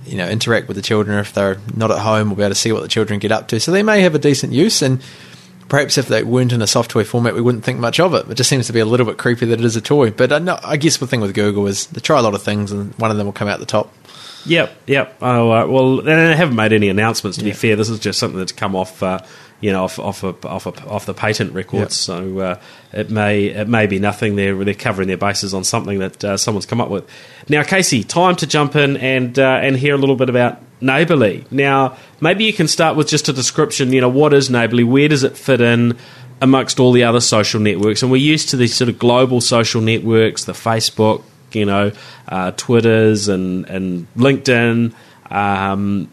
[0.06, 2.54] you know, interact with the children if they're not at home or be able to
[2.54, 3.58] see what the children get up to.
[3.58, 5.02] So they may have a decent use and
[5.68, 8.30] perhaps if they weren't in a soft toy format, we wouldn't think much of it.
[8.30, 10.12] It just seems to be a little bit creepy that it is a toy.
[10.12, 12.42] But uh, no, I guess the thing with Google is they try a lot of
[12.44, 13.92] things and one of them will come out the top.
[14.46, 15.16] Yep, yep.
[15.20, 17.36] Oh, uh, well, they haven't made any announcements.
[17.38, 17.50] To Yeah.
[17.50, 19.18] be fair, this is just something that's come off, uh,
[19.60, 22.08] you know, off off a, off, a, off the patent records.
[22.08, 22.18] Yep.
[22.18, 22.60] So uh,
[22.92, 24.36] it may it may be nothing.
[24.36, 27.08] They're they're covering their bases on something that uh, someone's come up with.
[27.48, 31.44] Now, Casey, time to jump in and uh, and hear a little bit about Neighbourly.
[31.50, 33.92] Now, maybe you can start with just a description.
[33.92, 34.84] You know, what is Neighbourly?
[34.84, 35.96] Where does it fit in?
[36.40, 39.80] Amongst all the other social networks, and we're used to these sort of global social
[39.80, 41.90] networks, the Facebook, you know,
[42.28, 44.94] uh, Twitters and and LinkedIn.
[45.32, 46.08] Um,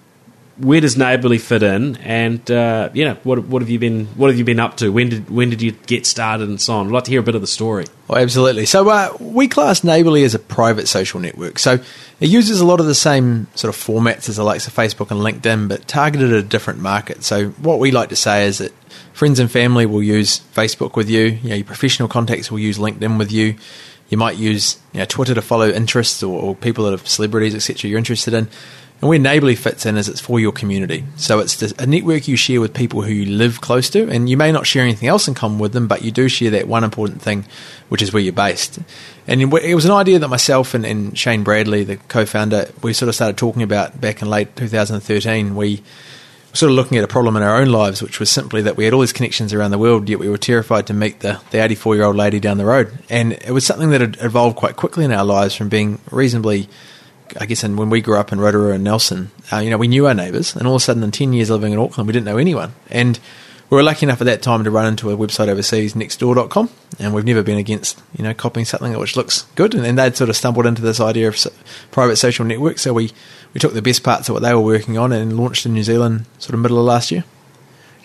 [0.58, 1.98] where does Neighbourly fit in?
[1.98, 4.89] And uh, you know, what what have you been what have you been up to?
[4.89, 6.88] When did when did you get started and so on?
[6.88, 7.86] I'd like to hear a bit of the story.
[8.10, 8.65] Oh, absolutely.
[8.65, 11.60] So uh, we class Neighbourly as a private social network.
[11.60, 11.80] So
[12.20, 15.12] it uses a lot of the same sort of formats as the likes of Facebook
[15.12, 17.24] and LinkedIn, but targeted at a different market.
[17.24, 18.72] So what we like to say is that
[19.13, 21.24] friends and family will use Facebook with you.
[21.24, 23.56] You know, your professional contacts will use LinkedIn with you.
[24.10, 27.56] You might use you know, Twitter to follow interests or, or people that are celebrities,
[27.56, 27.89] etc.
[27.89, 28.48] You're interested in.
[29.01, 31.03] And where Neighbourly fits in is it's for your community.
[31.17, 34.38] So it's a network you share with people who you live close to, and you
[34.38, 36.84] may not share anything else in common with them, but you do share that one
[36.84, 37.45] important thing,
[37.89, 38.79] which is where you're based.
[39.27, 43.10] And it was an idea that myself and, and Shane Bradley, the co-founder, we sort
[43.10, 45.55] of started talking about back in late 2013.
[45.55, 48.62] We were sort of looking at a problem in our own lives, which was simply
[48.62, 51.19] that we had all these connections around the world, yet we were terrified to meet
[51.19, 52.97] the 84 year old lady down the road.
[53.10, 56.69] And it was something that had evolved quite quickly in our lives from being reasonably
[57.40, 59.88] I guess, and when we grew up in Rotorua and Nelson, uh, you know, we
[59.88, 62.14] knew our neighbours, and all of a sudden, in ten years living in Auckland, we
[62.14, 62.74] didn't know anyone.
[62.90, 63.20] And
[63.70, 67.14] we were lucky enough at that time to run into a website overseas, nextdoor.com, and
[67.14, 69.74] we've never been against, you know, copying something which looks good.
[69.74, 71.38] And, and they'd sort of stumbled into this idea of
[71.92, 73.12] private social networks, so we
[73.54, 75.84] we took the best parts of what they were working on and launched in New
[75.84, 77.24] Zealand, sort of middle of last year.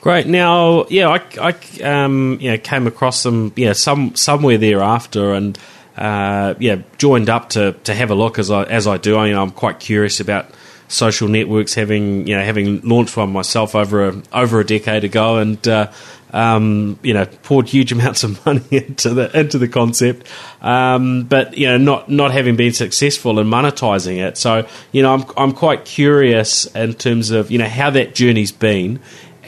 [0.00, 0.26] Great.
[0.26, 5.58] Now, yeah, I, I um, you know, came across them, yeah, some somewhere thereafter, and
[5.96, 9.18] uh, yeah, joined up to, to have a look as I as I do.
[9.18, 10.46] I'm quite curious about
[10.88, 15.38] social networks, having you know having launched one myself over a over a decade ago,
[15.38, 15.90] and uh,
[16.32, 20.26] um, you know poured huge amounts of money into the into the concept,
[20.60, 24.36] um, but you know not not having been successful in monetizing it.
[24.36, 28.52] So you know I'm I'm quite curious in terms of you know how that journey's
[28.52, 29.00] been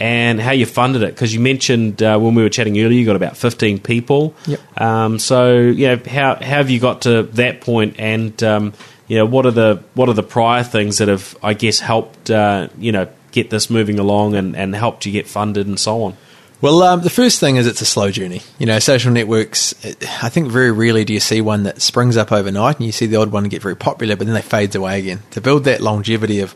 [0.03, 3.07] and how you funded it because you mentioned uh, when we were chatting earlier you
[3.07, 4.61] got about 15 people Yep.
[4.81, 8.73] um, so yeah how, how have you got to that point and um,
[9.07, 12.31] you know what are the what are the prior things that have I guess helped
[12.31, 16.03] uh, you know get this moving along and, and helped you get funded and so
[16.03, 16.17] on
[16.61, 18.41] Well, um, the first thing is it's a slow journey.
[18.59, 19.75] You know, social networks,
[20.23, 23.07] I think very rarely do you see one that springs up overnight and you see
[23.07, 25.21] the odd one get very popular, but then they fades away again.
[25.33, 26.55] To build that longevity of,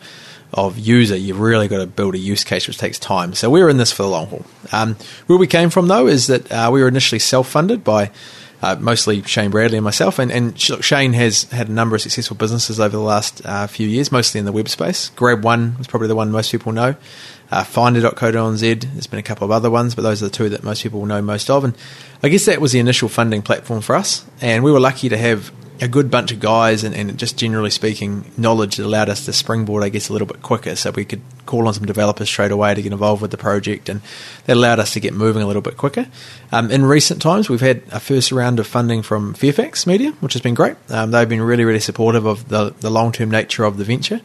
[0.53, 3.35] of user, you've really got to build a use case, which takes time.
[3.35, 4.45] So we're in this for the long haul.
[4.73, 8.11] Um, where we came from, though, is that uh, we were initially self funded by
[8.63, 10.19] uh, mostly Shane Bradley and myself.
[10.19, 13.87] And, and Shane has had a number of successful businesses over the last uh, few
[13.87, 15.11] years, mostly in the web space.
[15.11, 16.97] Grab One is probably the one most people know.
[17.51, 20.65] Uh, Finda.co.nz, there's been a couple of other ones, but those are the two that
[20.65, 21.65] most people know most of.
[21.65, 21.77] And
[22.23, 24.25] I guess that was the initial funding platform for us.
[24.41, 27.71] And we were lucky to have a good bunch of guys and, and just generally
[27.71, 31.05] speaking, knowledge that allowed us to springboard, I guess, a little bit quicker so we
[31.05, 33.89] could call on some developers straight away to get involved with the project.
[33.89, 34.01] And
[34.47, 36.07] that allowed us to get moving a little bit quicker.
[36.53, 40.33] Um, in recent times, we've had a first round of funding from Fairfax Media, which
[40.33, 40.77] has been great.
[40.89, 44.21] Um, they've been really, really supportive of the, the long term nature of the venture.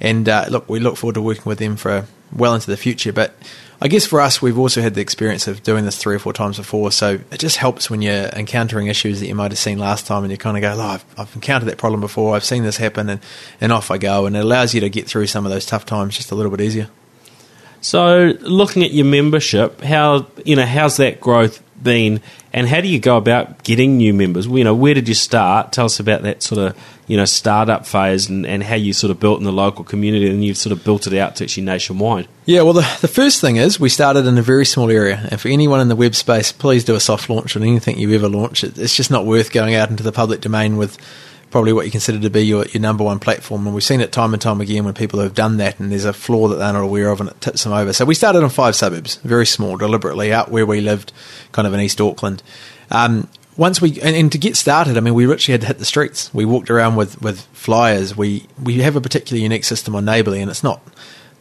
[0.00, 3.12] And uh, look, we look forward to working with them for well into the future.
[3.12, 3.34] But
[3.80, 6.32] I guess for us, we've also had the experience of doing this three or four
[6.32, 9.78] times before, so it just helps when you're encountering issues that you might have seen
[9.78, 12.34] last time, and you kind of go, "Oh, I've, I've encountered that problem before.
[12.34, 13.20] I've seen this happen," and,
[13.60, 14.26] and off I go.
[14.26, 16.50] And it allows you to get through some of those tough times just a little
[16.50, 16.88] bit easier.
[17.82, 22.20] So, looking at your membership, how you know how's that growth been,
[22.52, 24.46] and how do you go about getting new members?
[24.46, 25.72] You know, where did you start?
[25.72, 29.10] Tell us about that sort of you know startup phase and, and how you sort
[29.10, 31.64] of built in the local community, and you've sort of built it out to actually
[31.64, 32.28] nationwide.
[32.44, 35.26] Yeah, well, the, the first thing is we started in a very small area.
[35.30, 38.14] And for anyone in the web space, please do a soft launch on anything you
[38.14, 38.64] ever launch.
[38.64, 40.96] It, it's just not worth going out into the public domain with
[41.50, 43.66] probably what you consider to be your, your number one platform.
[43.66, 46.04] And we've seen it time and time again when people have done that and there's
[46.04, 47.92] a flaw that they're not aware of and it tips them over.
[47.92, 51.12] So we started in five suburbs, very small, deliberately out where we lived,
[51.52, 52.42] kind of in East Auckland.
[52.90, 55.78] Um, once we and, and, to get started, I mean, we literally had to hit
[55.78, 56.32] the streets.
[56.34, 58.16] We walked around with, with flyers.
[58.16, 60.82] We we have a particularly unique system on Neighbourly, and it's not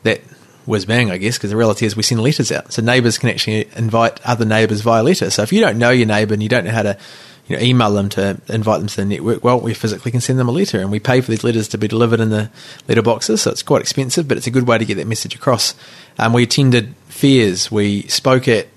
[0.04, 0.22] that
[0.65, 3.30] whiz bang, I guess, because the reality is we send letters out, so neighbours can
[3.30, 5.30] actually invite other neighbours via letter.
[5.30, 6.98] So if you don't know your neighbour and you don't know how to
[7.47, 10.39] you know, email them to invite them to the network, well, we physically can send
[10.39, 12.49] them a letter, and we pay for these letters to be delivered in the
[12.88, 13.41] letter boxes.
[13.43, 15.75] So it's quite expensive, but it's a good way to get that message across.
[16.17, 18.67] Um, we attended fairs, we spoke at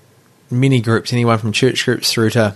[0.51, 2.55] many groups, anyone from church groups through to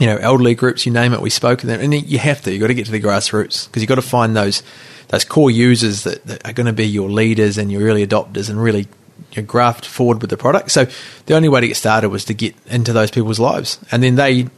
[0.00, 2.52] you know, elderly groups, you name it, we spoke to them, and you have to.
[2.52, 4.62] You got to get to the grassroots because you got to find those
[5.08, 8.50] those core users that, that are going to be your leaders and your early adopters,
[8.50, 8.88] and really
[9.32, 10.70] you graft forward with the product.
[10.70, 10.86] So
[11.26, 14.16] the only way to get started was to get into those people's lives, and then
[14.16, 14.48] they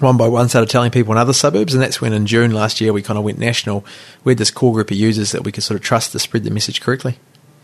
[0.00, 2.80] one by one started telling people in other suburbs, and that's when in June last
[2.80, 3.84] year we kind of went national.
[4.24, 6.44] We had this core group of users that we could sort of trust to spread
[6.44, 7.18] the message correctly.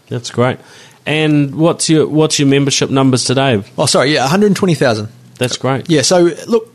[0.08, 0.58] That's great.
[1.06, 3.62] And what's your what's your membership numbers today?
[3.76, 5.08] Oh, sorry, yeah, one hundred twenty thousand.
[5.38, 5.90] That's great.
[5.90, 6.72] Yeah, so look,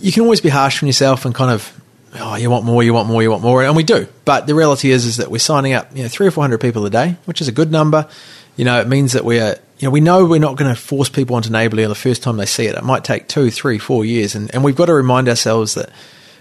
[0.00, 1.72] you can always be harsh on yourself and kind of
[2.14, 4.08] oh, you want more, you want more, you want more, and we do.
[4.24, 6.60] But the reality is, is that we're signing up, you know, three or four hundred
[6.60, 8.08] people a day, which is a good number.
[8.56, 10.80] You know, it means that we are, you know, we know we're not going to
[10.80, 12.74] force people onto Neighbourly the first time they see it.
[12.74, 15.90] It might take two, three, four years, and, and we've got to remind ourselves that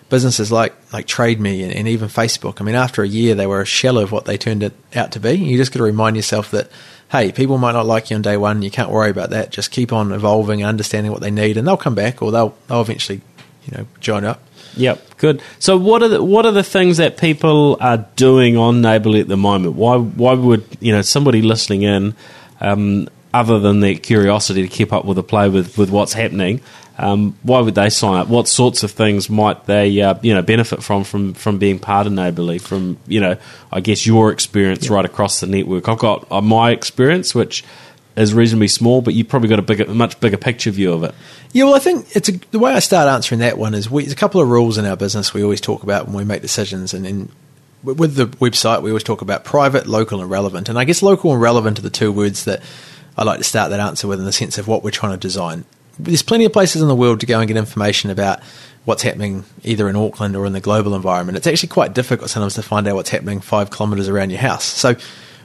[0.10, 3.62] businesses like like TradeMe and, and even Facebook, I mean, after a year, they were
[3.62, 5.34] a shell of what they turned it out to be.
[5.34, 6.70] You just got to remind yourself that
[7.12, 8.62] hey, people might not like you on day one.
[8.62, 9.50] You can't worry about that.
[9.52, 12.58] Just keep on evolving and understanding what they need, and they'll come back or they'll
[12.68, 13.22] they'll eventually,
[13.66, 14.42] you know, join up.
[14.76, 15.42] Yep, good.
[15.60, 19.28] So, what are the what are the things that people are doing on Neighbourly at
[19.28, 19.76] the moment?
[19.76, 22.16] Why why would you know somebody listening in,
[22.62, 26.62] um, other than their curiosity to keep up with the play with with what's happening?
[27.00, 28.28] Um, why would they sign up?
[28.28, 32.08] What sorts of things might they uh, you know benefit from from from being part
[32.08, 32.58] of Neighbourly?
[32.58, 33.38] From you know,
[33.72, 34.92] I guess your experience yep.
[34.92, 35.88] right across the network.
[35.88, 37.64] I've got uh, my experience, which
[38.16, 41.14] is reasonably small, but you've probably got a bigger, much bigger picture view of it.
[41.54, 44.04] Yeah, well, I think it's a, the way I start answering that one is we,
[44.04, 46.42] there's a couple of rules in our business we always talk about when we make
[46.42, 47.30] decisions, and then
[47.84, 50.68] with the website we always talk about private, local, and relevant.
[50.68, 52.62] And I guess local and relevant are the two words that
[53.18, 55.18] I like to start that answer with in the sense of what we're trying to
[55.18, 55.66] design.
[56.00, 58.42] There's plenty of places in the world to go and get information about
[58.86, 61.38] what's happening either in Auckland or in the global environment.
[61.38, 64.64] It's actually quite difficult sometimes to find out what's happening five kilometres around your house.
[64.64, 64.96] So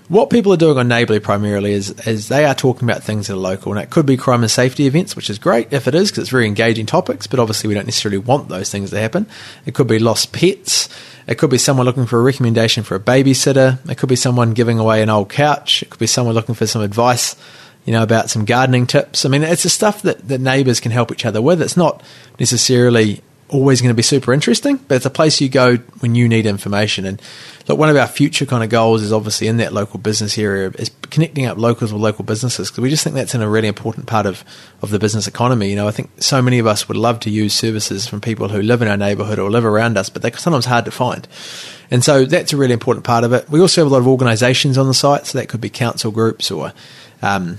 [0.08, 3.32] what people are doing on Neighbourly primarily is, is they are talking about things that
[3.32, 5.94] are local, and it could be crime and safety events, which is great if it
[5.94, 9.00] is, because it's very engaging topics, but obviously we don't necessarily want those things to
[9.00, 9.26] happen.
[9.64, 10.88] It could be lost pets.
[11.26, 13.78] It could be someone looking for a recommendation for a babysitter.
[13.90, 15.82] It could be someone giving away an old couch.
[15.82, 17.34] It could be someone looking for some advice,
[17.84, 19.24] you know, about some gardening tips.
[19.24, 21.60] I mean, it's the stuff that, that neighbours can help each other with.
[21.60, 22.02] It's not
[22.38, 26.26] necessarily always going to be super interesting, but it's a place you go when you
[26.28, 27.04] need information.
[27.04, 27.20] And
[27.68, 30.70] look, one of our future kind of goals is obviously in that local business area
[30.78, 33.68] is connecting up locals with local businesses because we just think that's in a really
[33.68, 34.42] important part of,
[34.80, 35.68] of the business economy.
[35.68, 38.48] You know, I think so many of us would love to use services from people
[38.48, 41.28] who live in our neighbourhood or live around us, but they're sometimes hard to find.
[41.90, 43.50] And so that's a really important part of it.
[43.50, 46.10] We also have a lot of organisations on the site, so that could be council
[46.10, 46.72] groups or
[47.20, 47.58] um,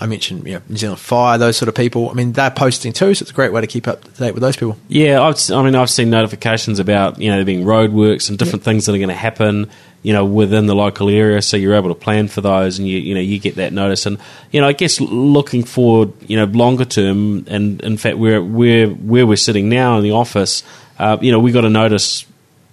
[0.00, 2.10] I mentioned you know, New Zealand Fire, those sort of people.
[2.10, 4.32] I mean, they're posting too, so it's a great way to keep up to date
[4.32, 4.76] with those people.
[4.88, 8.62] Yeah, I've, I mean, I've seen notifications about you know there being roadworks and different
[8.62, 8.64] yep.
[8.64, 9.70] things that are going to happen,
[10.02, 12.98] you know, within the local area, so you're able to plan for those, and you
[12.98, 14.18] you know you get that notice, and
[14.50, 18.88] you know, I guess looking forward, you know, longer term, and in fact, where where
[18.88, 20.62] where we're sitting now in the office,
[20.98, 22.26] uh, you know, we got a notice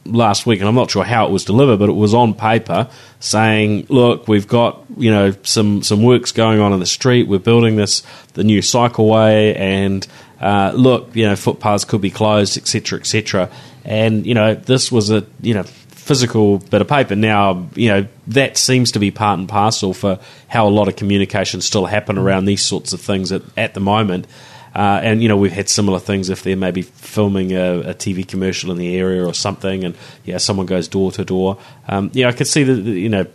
[0.06, 2.90] last week, and I'm not sure how it was delivered, but it was on paper
[3.20, 7.28] saying, "Look, we've got you know some some works going on in the street.
[7.28, 10.06] We're building this the new cycleway, and
[10.40, 13.50] uh, look, you know, footpaths could be closed, etc., etc."
[13.84, 15.64] And you know, this was a you know
[16.02, 17.16] physical bit of paper.
[17.16, 20.96] Now, you know, that seems to be part and parcel for how a lot of
[20.96, 24.26] communication still happen around these sorts of things at, at the moment.
[24.74, 28.26] Uh, and you know we've had similar things if they're maybe filming a, a, TV
[28.26, 31.58] commercial in the area or something, and yeah, someone goes door to door.
[31.90, 33.26] Um, yeah, I could see that you know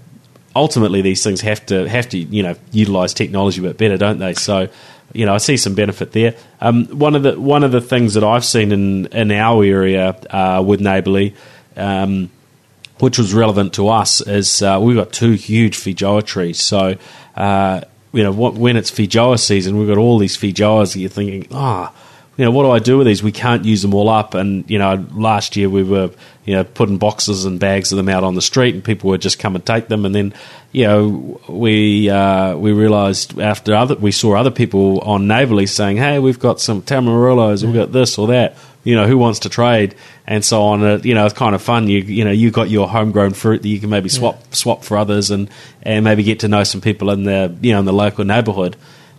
[0.54, 4.18] ultimately these things have to have to you know utilize technology a bit better, don't
[4.18, 4.32] they?
[4.32, 4.68] So
[5.12, 6.36] you know I see some benefit there.
[6.62, 10.10] Um, one of the one of the things that I've seen in in our area
[10.30, 11.34] uh, with Neighbourly.
[11.76, 12.30] Um,
[12.98, 16.62] which was relevant to us is uh, we've got two huge feijoa trees.
[16.62, 16.96] So
[17.36, 20.98] uh, you know, what, when it's feijoa season, we've got all these feijoas.
[20.98, 23.22] You're thinking, ah, oh, you know, what do I do with these?
[23.22, 24.34] We can't use them all up.
[24.34, 26.10] And you know, last year we were,
[26.44, 29.22] you know, putting boxes and bags of them out on the street, and people would
[29.22, 30.04] just come and take them.
[30.04, 30.34] And then,
[30.72, 35.96] you know, we uh, we realised after other we saw other people on Neighbourly saying,
[35.96, 39.48] "Hey, we've got some tamarillos, we've got this or that." You know, who wants to
[39.48, 39.96] trade
[40.28, 40.84] and so on.
[40.84, 41.88] Uh, you know, it's kind of fun.
[41.88, 44.46] You you know, you got your homegrown fruit that you can maybe swap yeah.
[44.52, 45.50] swap for others and
[45.82, 48.76] and maybe get to know some people in the you know in the local neighbourhood.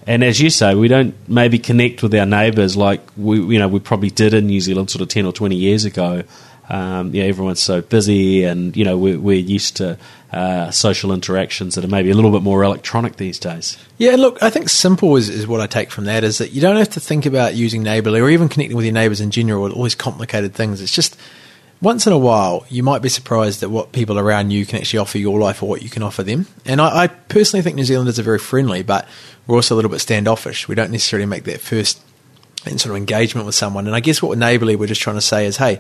[0.08, 3.68] And as you say, we don't maybe connect with our neighbours like we you know
[3.68, 6.24] we probably did in New Zealand sort of ten or twenty years ago.
[6.70, 9.98] Um, yeah, everyone's so busy, and you know we're, we're used to
[10.34, 13.78] uh, social interactions that are maybe a little bit more electronic these days.
[13.98, 16.60] Yeah, look, I think simple is, is what I take from that is that you
[16.60, 19.64] don't have to think about using Neighbourly or even connecting with your neighbours in general
[19.64, 20.82] with all these complicated things.
[20.82, 21.18] It's just
[21.80, 25.00] once in a while you might be surprised at what people around you can actually
[25.00, 26.48] offer your life or what you can offer them.
[26.66, 29.08] And I, I personally think New Zealanders are very friendly, but
[29.46, 30.68] we're also a little bit standoffish.
[30.68, 32.02] We don't necessarily make that first
[32.66, 33.88] sort of engagement with someone.
[33.88, 35.80] And I guess what Neighbourly we're just trying to say is, hey,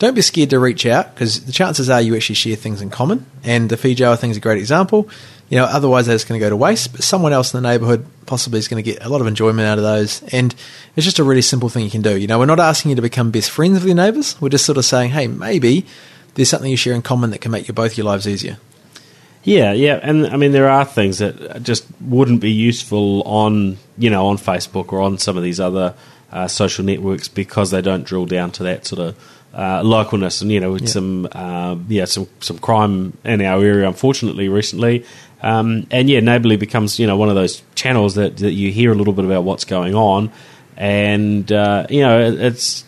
[0.00, 2.88] don't be scared to reach out because the chances are you actually share things in
[2.88, 3.26] common.
[3.44, 5.08] And the Feijoa thing is a great example.
[5.50, 6.92] You know, otherwise just going to go to waste.
[6.92, 9.68] But someone else in the neighbourhood possibly is going to get a lot of enjoyment
[9.68, 10.22] out of those.
[10.32, 10.54] And
[10.96, 12.18] it's just a really simple thing you can do.
[12.18, 14.40] You know, we're not asking you to become best friends with your neighbours.
[14.40, 15.84] We're just sort of saying, hey, maybe
[16.34, 18.56] there's something you share in common that can make your both your lives easier.
[19.42, 24.10] Yeah, yeah, and I mean there are things that just wouldn't be useful on you
[24.10, 25.94] know on Facebook or on some of these other
[26.32, 30.52] uh, social networks because they don't drill down to that sort of uh, localness and
[30.52, 30.88] you know with yeah.
[30.88, 35.04] some uh, yeah some some crime in our area unfortunately recently
[35.42, 38.92] um, and yeah neighbourly becomes you know one of those channels that, that you hear
[38.92, 40.30] a little bit about what's going on
[40.76, 42.84] and uh, you know it's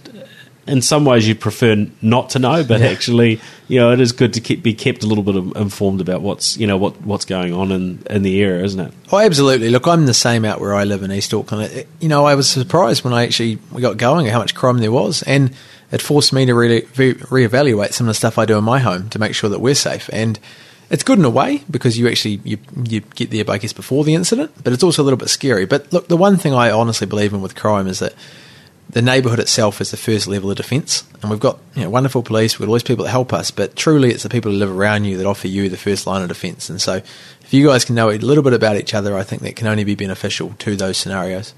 [0.67, 2.89] in some ways you'd prefer not to know, but yeah.
[2.89, 6.23] actually, you know, it is good to keep, be kept a little bit informed about
[6.23, 8.93] what's you know what what's going on in, in the area, isn't it?
[9.11, 9.71] Oh, absolutely.
[9.71, 11.87] Look, I'm the same out where I live in East Auckland.
[12.01, 14.93] you know, I was surprised when I actually we got going how much crime there
[14.93, 15.53] was, and
[15.91, 18.79] it forced me to really re- reevaluate some of the stuff I do in my
[18.79, 20.09] home to make sure that we're safe.
[20.13, 20.39] And
[20.91, 24.05] it's good in a way because you actually you, you get there, I guess, before
[24.05, 25.67] the incident, but it's also a little bit scary.
[25.67, 28.15] But look, the one thing I honestly believe in with crime is that
[28.93, 31.05] the neighbourhood itself is the first level of defence.
[31.21, 33.51] And we've got you know, wonderful police, we've got all these people that help us,
[33.51, 36.23] but truly it's the people who live around you that offer you the first line
[36.23, 36.69] of defence.
[36.69, 39.43] And so if you guys can know a little bit about each other, I think
[39.43, 41.55] that can only be beneficial to those scenarios.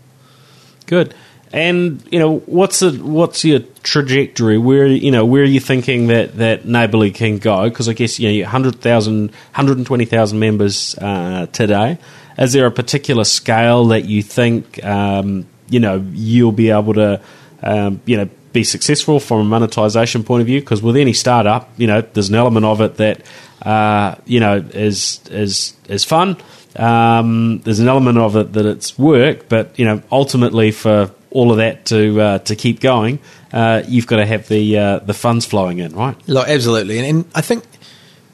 [0.87, 1.15] Good.
[1.53, 4.59] And you know what's the what's your trajectory?
[4.59, 7.69] Where you know where are you thinking that that neighbourly can go?
[7.69, 11.99] Because I guess you know 100,000, 120,000 members uh, today.
[12.39, 17.21] Is there a particular scale that you think um, you know you'll be able to
[17.63, 21.69] um, you know be successful from a monetization point of view because with any startup
[21.77, 23.21] you know there's an element of it that
[23.63, 26.37] uh, you know is is is fun.
[26.77, 31.51] Um, there's an element of it that it's work but you know ultimately for all
[31.51, 33.21] of that to uh, to keep going
[33.55, 36.17] uh, you've got to have the uh, the funds flowing in right?
[36.27, 36.99] Look, absolutely.
[36.99, 37.63] And, and I think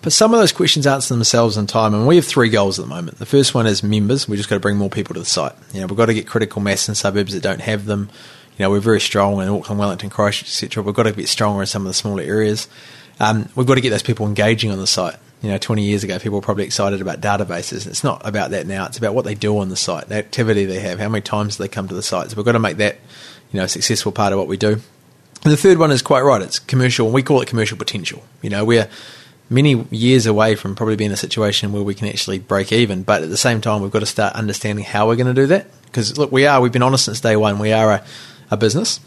[0.03, 2.87] but some of those questions answer themselves in time, and we have three goals at
[2.87, 3.19] the moment.
[3.19, 4.27] The first one is members.
[4.27, 5.53] We just got to bring more people to the site.
[5.73, 8.09] You know, we've got to get critical mass in suburbs that don't have them.
[8.57, 10.83] You know, we're very strong in Auckland, Wellington, Christchurch, etc.
[10.83, 12.67] We've got to get stronger in some of the smaller areas.
[13.19, 15.17] Um, we've got to get those people engaging on the site.
[15.43, 17.87] You know, 20 years ago, people were probably excited about databases.
[17.87, 18.87] It's not about that now.
[18.87, 21.57] It's about what they do on the site, the activity they have, how many times
[21.57, 22.31] they come to the site.
[22.31, 22.97] So we've got to make that,
[23.53, 24.81] you know, a successful part of what we do.
[25.43, 26.43] And the third one is quite right.
[26.43, 27.07] It's commercial.
[27.07, 28.23] And we call it commercial potential.
[28.43, 28.91] You know, we're
[29.51, 33.03] many years away from probably being in a situation where we can actually break even.
[33.03, 35.47] But at the same time, we've got to start understanding how we're going to do
[35.49, 35.67] that.
[35.87, 37.59] Because look, we are, we've been honest since day one.
[37.59, 38.05] We are a,
[38.51, 39.01] a business.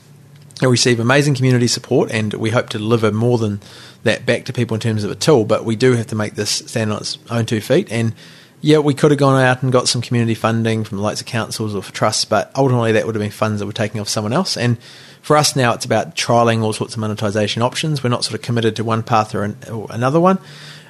[0.61, 3.61] We receive amazing community support, and we hope to deliver more than
[4.03, 5.45] that back to people in terms of a tool.
[5.45, 7.91] But we do have to make this stand on its own two feet.
[7.91, 8.13] And
[8.61, 11.27] yeah, we could have gone out and got some community funding from the likes of
[11.27, 14.31] councils or trusts, but ultimately that would have been funds that were taking off someone
[14.31, 14.55] else.
[14.55, 14.77] And
[15.23, 18.03] for us now, it's about trialing all sorts of monetization options.
[18.03, 20.37] We're not sort of committed to one path or, an, or another one.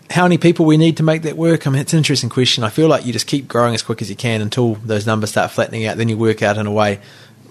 [0.09, 1.67] How many people we need to make that work?
[1.67, 2.63] I mean, it's an interesting question.
[2.63, 5.29] I feel like you just keep growing as quick as you can until those numbers
[5.29, 5.97] start flattening out.
[5.97, 6.99] Then you work out in a way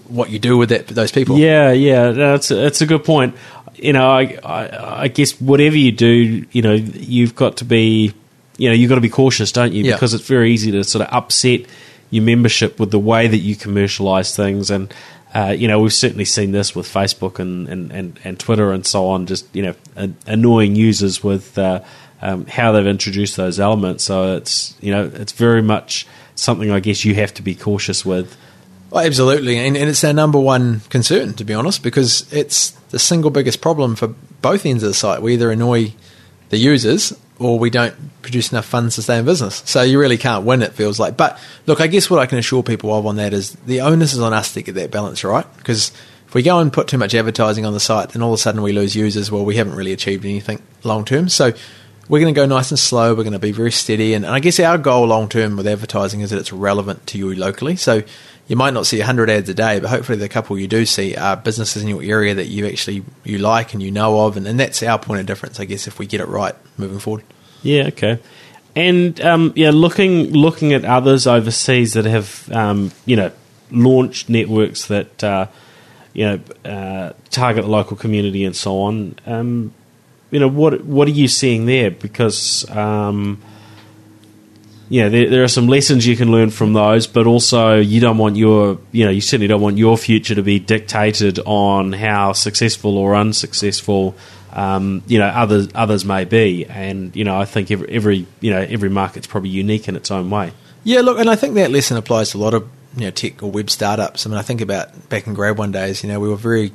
[0.09, 1.39] what you do with that those people.
[1.39, 3.35] Yeah, yeah, that's a, that's a good point.
[3.75, 8.13] You know, I, I, I guess whatever you do, you know, you've got to be,
[8.57, 9.85] you know, you've got to be cautious, don't you?
[9.85, 9.93] Yeah.
[9.93, 11.61] Because it's very easy to sort of upset
[12.09, 14.93] your membership with the way that you commercialize things and
[15.33, 18.85] uh, you know, we've certainly seen this with Facebook and, and, and, and Twitter and
[18.85, 21.83] so on, just, you know, an, annoying users with uh,
[22.21, 24.03] um, how they've introduced those elements.
[24.03, 26.05] So it's, you know, it's very much
[26.35, 28.37] something I guess you have to be cautious with.
[28.91, 29.57] Oh, absolutely.
[29.57, 33.59] And, and it's our number one concern, to be honest, because it's the single biggest
[33.59, 34.09] problem for
[34.41, 35.23] both ends of the site.
[35.23, 35.93] We either annoy
[36.49, 39.61] the users or we don't produce enough funds to stay in business.
[39.65, 41.17] So you really can't win, it feels like.
[41.17, 44.13] But look, I guess what I can assure people of on that is the onus
[44.13, 45.45] is on us to get that balance right.
[45.57, 45.91] Because
[46.27, 48.41] if we go and put too much advertising on the site, then all of a
[48.41, 49.29] sudden we lose users.
[49.31, 51.29] Well, we haven't really achieved anything long term.
[51.29, 51.53] So
[52.09, 53.13] we're going to go nice and slow.
[53.13, 54.13] We're going to be very steady.
[54.13, 57.17] And, and I guess our goal long term with advertising is that it's relevant to
[57.17, 57.75] you locally.
[57.75, 58.03] So
[58.47, 61.15] you might not see 100 ads a day, but hopefully the couple you do see
[61.15, 64.45] are businesses in your area that you actually you like and you know of, and,
[64.47, 67.23] and that's our point of difference, I guess, if we get it right moving forward.
[67.61, 68.19] Yeah, okay.
[68.75, 73.31] And um, yeah, looking looking at others overseas that have um, you know
[73.71, 75.47] launched networks that uh,
[76.11, 76.39] you know
[76.69, 79.15] uh, target the local community and so on.
[79.25, 79.73] Um,
[80.31, 81.91] you know what what are you seeing there?
[81.91, 83.41] Because um,
[84.89, 88.17] yeah, there, there, are some lessons you can learn from those, but also you don't
[88.17, 92.33] want your, you know, you certainly don't want your future to be dictated on how
[92.33, 94.15] successful or unsuccessful,
[94.51, 96.65] um, you know, others others may be.
[96.65, 100.11] And you know, I think every, every you know every market's probably unique in its
[100.11, 100.51] own way.
[100.83, 103.41] Yeah, look, and I think that lesson applies to a lot of you know tech
[103.41, 104.25] or web startups.
[104.25, 106.03] I mean, I think about back in GrabOne days.
[106.03, 106.73] You know, we were very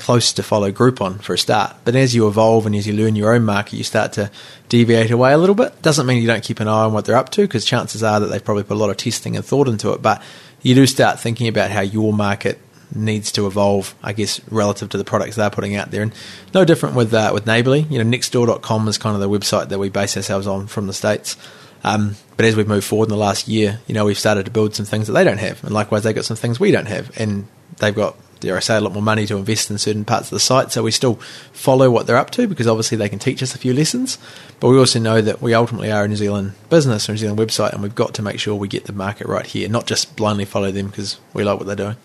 [0.00, 3.14] close to follow Groupon for a start, but as you evolve and as you learn
[3.14, 4.30] your own market, you start to
[4.68, 5.80] deviate away a little bit.
[5.82, 8.18] Doesn't mean you don't keep an eye on what they're up to, because chances are
[8.18, 10.02] that they've probably put a lot of testing and thought into it.
[10.02, 10.22] But
[10.62, 12.58] you do start thinking about how your market
[12.94, 16.02] needs to evolve, I guess, relative to the products they're putting out there.
[16.02, 16.12] And
[16.52, 17.86] no different with uh, with Neighbourly.
[17.88, 20.92] You know, nextdoor.com is kind of the website that we base ourselves on from the
[20.92, 21.36] States.
[21.82, 24.50] Um, but as we've moved forward in the last year, you know, we've started to
[24.50, 25.62] build some things that they don't have.
[25.64, 27.10] And likewise, they've got some things we don't have.
[27.18, 27.46] And
[27.78, 30.30] they've got, dare I say, a lot more money to invest in certain parts of
[30.30, 30.72] the site.
[30.72, 31.16] So we still
[31.52, 34.18] follow what they're up to because obviously they can teach us a few lessons.
[34.58, 37.38] But we also know that we ultimately are a New Zealand business a New Zealand
[37.38, 40.16] website and we've got to make sure we get the market right here, not just
[40.16, 41.96] blindly follow them because we like what they're doing.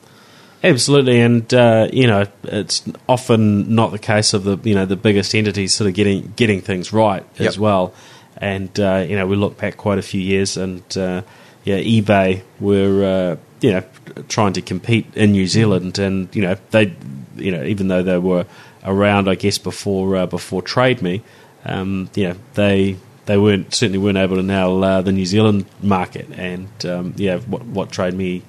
[0.63, 4.95] Absolutely, and uh, you know it's often not the case of the you know the
[4.95, 7.47] biggest entities sort of getting getting things right Yep.
[7.47, 7.93] as well.
[8.37, 11.21] And uh, you know we look back quite a few years, and uh,
[11.65, 13.83] yeah, eBay were uh, you know
[14.27, 16.93] trying to compete in New Zealand, and you know they
[17.35, 18.45] you know even though they were
[18.83, 21.21] around, I guess before uh, before Trade Me,
[21.65, 25.65] um, you know they they weren't certainly weren't able to nail uh, the New Zealand
[25.81, 28.43] market, and um, yeah, what what Trade Me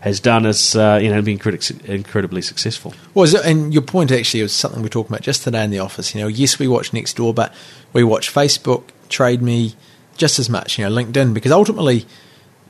[0.00, 1.40] has done is uh, you know been
[1.84, 2.94] incredibly successful.
[3.14, 5.70] Well, it- and your point actually was something we were talking about just today in
[5.70, 6.14] the office.
[6.14, 7.52] You know, yes, we watch Nextdoor, but
[7.92, 9.74] we watch Facebook, Trade Me,
[10.16, 10.78] just as much.
[10.78, 12.06] You know, LinkedIn, because ultimately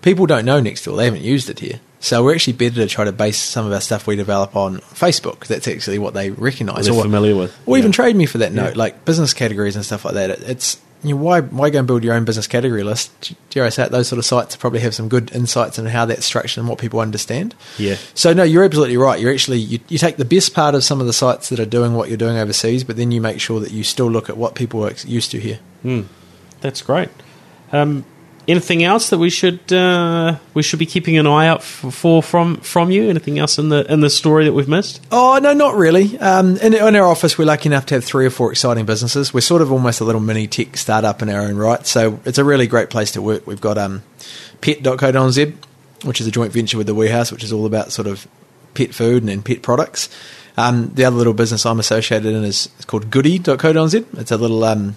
[0.03, 1.78] people don't know Nextdoor; they haven't used it here.
[2.01, 4.78] So we're actually better to try to base some of our stuff we develop on
[4.78, 5.46] Facebook.
[5.46, 6.86] That's actually what they recognise.
[6.86, 7.55] They're or, familiar with.
[7.66, 7.80] or Yeah.
[7.80, 8.78] even Trade Me for that note, Yeah.
[8.82, 10.30] like business categories and stuff like that.
[10.30, 13.32] It, it's you know, why why go and build your own business category list?
[13.51, 16.59] Dare I those sort of sites probably have some good insights into how that's structured
[16.59, 17.55] and what people understand.
[17.78, 17.96] Yeah.
[18.14, 19.18] So no, you're absolutely right.
[19.20, 21.64] You're actually you, you take the best part of some of the sites that are
[21.66, 24.36] doing what you're doing overseas, but then you make sure that you still look at
[24.36, 25.59] what people are used to here.
[26.61, 27.09] That's great.
[27.72, 28.05] Um,
[28.51, 32.57] anything else that we should uh, we should be keeping an eye out for, from
[32.57, 33.09] from you?
[33.09, 35.01] Anything else in the in the story that we've missed?
[35.11, 36.18] Oh no, not really.
[36.18, 39.32] Um, in, in our office, we're lucky enough to have three or four exciting businesses.
[39.32, 42.38] We're sort of almost a little mini tech startup in our own right, so it's
[42.38, 43.46] a really great place to work.
[43.46, 44.03] We've got um,
[44.61, 45.55] Pet.co.nz,
[46.05, 48.26] which is a joint venture with the Warehouse, which is all about sort of
[48.74, 50.09] pet food and, and pet products.
[50.57, 54.18] Um, the other little business I'm associated in is, is called Goody.co.nz.
[54.18, 54.96] It's a little um,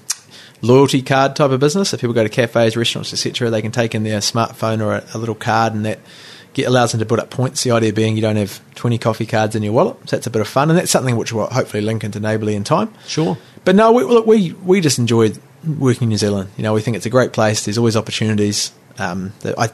[0.64, 1.94] loyalty card type of business.
[1.94, 5.06] If people go to cafes, restaurants, etc., they can take in their smartphone or a,
[5.14, 6.00] a little card, and that
[6.54, 7.64] get, allows them to put up points.
[7.64, 10.32] The idea being you don't have 20 coffee cards in your wallet, so that's a
[10.32, 12.94] bit of fun, and that's something which will hopefully link into Neighbourly in time.
[13.06, 13.38] Sure.
[13.66, 16.50] But no, we, look, we we just enjoyed working in New Zealand.
[16.58, 17.66] You know, we think it's a great place.
[17.66, 18.72] There's always opportunities.
[19.00, 19.70] Um, that I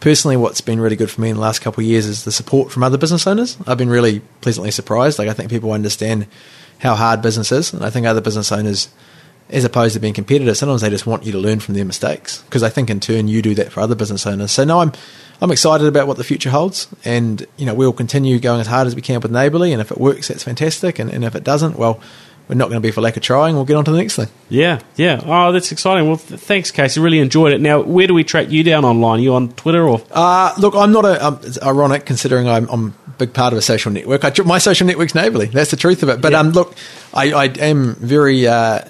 [0.00, 2.32] personally, what's been really good for me in the last couple of years is the
[2.32, 3.56] support from other business owners.
[3.66, 5.18] I've been really pleasantly surprised.
[5.18, 6.26] Like I think people understand
[6.78, 8.88] how hard business is, and I think other business owners,
[9.54, 12.42] as opposed to being competitive, sometimes they just want you to learn from their mistakes
[12.42, 14.50] because I think in turn you do that for other business owners.
[14.52, 14.92] So no, I'm
[15.40, 18.86] I'm excited about what the future holds, and you know we'll continue going as hard
[18.86, 21.44] as we can with Neighbourly, and if it works, that's fantastic, and, and if it
[21.44, 22.00] doesn't, well.
[22.46, 23.54] We're not going to be for lack of trying.
[23.54, 24.28] We'll get on to the next thing.
[24.50, 25.18] Yeah, yeah.
[25.24, 26.06] Oh, that's exciting.
[26.06, 27.00] Well, th- thanks, Casey.
[27.00, 27.60] Really enjoyed it.
[27.62, 29.20] Now, where do we track you down online?
[29.22, 30.02] you on Twitter or?
[30.10, 31.26] Uh, look, I'm not a.
[31.26, 34.26] Um, it's ironic considering I'm, I'm a big part of a social network.
[34.26, 35.46] I, my social network's Neighbourly.
[35.46, 36.20] That's the truth of it.
[36.20, 36.40] But Yeah.
[36.40, 36.74] um, look,
[37.14, 38.46] I, I am very.
[38.46, 38.80] Uh,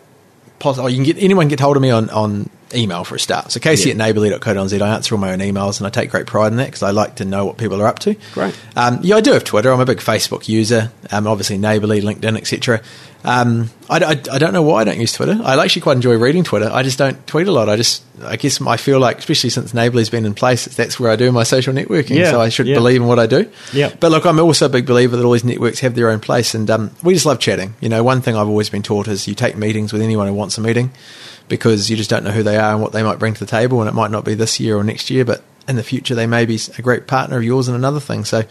[0.59, 0.90] positive.
[0.90, 3.52] You can get anyone can get hold of me on, on email for a start.
[3.52, 3.94] So Casey Yeah.
[3.94, 4.80] at neighbourly.co.nz.
[4.82, 6.90] I answer all my own emails and I take great pride in that because I
[6.90, 8.16] like to know what people are up to.
[8.32, 8.55] Great.
[8.74, 9.70] Um, yeah, I do have Twitter.
[9.72, 10.90] I'm a big Facebook user.
[11.12, 12.80] Um, obviously Neighbourly, LinkedIn, etc.
[13.25, 15.41] Um, I, I, I don't know why I don't use Twitter.
[15.43, 16.68] I actually quite enjoy reading Twitter.
[16.70, 17.70] I just don't tweet a lot.
[17.70, 21.11] I just, I guess I feel like, especially since Neighbourly's been in place, that's where
[21.11, 22.16] I do my social networking.
[22.16, 22.75] Yeah, So I should yeah.
[22.75, 23.51] believe in what I do.
[23.72, 23.95] Yeah.
[23.99, 26.55] But look, I'm also a big believer that all these networks have their own place,
[26.55, 27.75] and um, we just love chatting.
[27.81, 30.35] You know, one thing I've always been taught is you take meetings with anyone who
[30.35, 30.93] wants a meeting
[31.49, 33.47] because you just don't know who they are and what they might bring to the
[33.47, 36.14] table, and it might not be this year or next year, but in the future
[36.14, 38.27] they may be a great partner of yours and another thing.
[38.27, 38.45] So,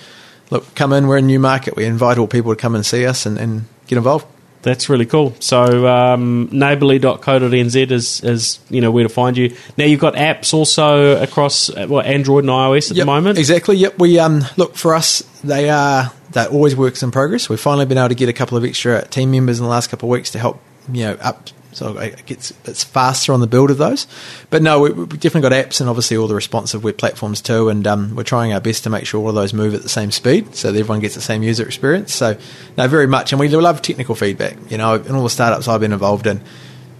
[0.49, 1.05] look, come in.
[1.05, 1.75] We're in Newmarket.
[1.75, 4.25] We invite all people to come and see us and, and get involved.
[4.63, 5.35] That's really cool.
[5.39, 9.55] So um, neighbourly.co.nz is, is you know where to find you.
[9.77, 13.37] Now you've got apps also across uh, what Android and iOS at Yep, the moment.
[13.37, 13.75] Exactly.
[13.77, 13.99] Yep.
[13.99, 15.19] We um look for us.
[15.43, 17.49] They are that always works in progress.
[17.49, 19.89] We've finally been able to get a couple of extra team members in the last
[19.89, 20.59] couple of weeks to help
[20.91, 21.49] you know up.
[21.73, 24.07] So it gets it's faster on the build of those,
[24.49, 27.69] but no, we, we've definitely got apps and obviously all the responsive web platforms too.
[27.69, 29.89] And um, we're trying our best to make sure all of those move at the
[29.89, 32.13] same speed, so that everyone gets the same user experience.
[32.13, 32.37] So
[32.77, 34.55] no, very much, and we love technical feedback.
[34.69, 36.41] You know, in all the startups I've been involved in,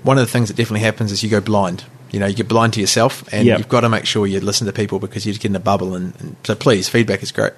[0.03, 1.86] one of the things that definitely happens is you go blind.
[2.11, 3.57] You know, you get blind to yourself, and Yep.
[3.57, 5.59] you've got to make sure you listen to people because you just get in a
[5.59, 5.95] bubble.
[5.95, 7.53] And, and so, please, feedback is great.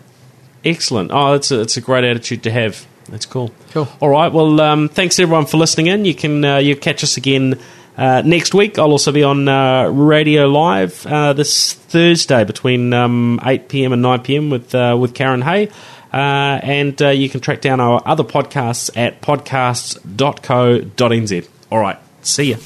[0.63, 1.11] Excellent.
[1.13, 2.85] Oh, it's a, it's a great attitude to have.
[3.09, 3.51] That's cool.
[3.71, 3.87] Cool.
[3.99, 4.31] All right.
[4.31, 6.05] Well, um, thanks everyone for listening in.
[6.05, 7.59] You can uh, you catch us again
[7.97, 13.39] Uh, next week, I'll also be on uh, Radio Live uh, this Thursday between um,
[13.41, 13.93] 8 p.m.
[13.93, 14.49] and 9 p.m.
[14.49, 15.69] with uh, with Karen Hay.
[16.11, 21.47] Uh, and uh, you can track down our other podcasts at podcasts.co.nz.
[21.71, 22.57] All right, see ya.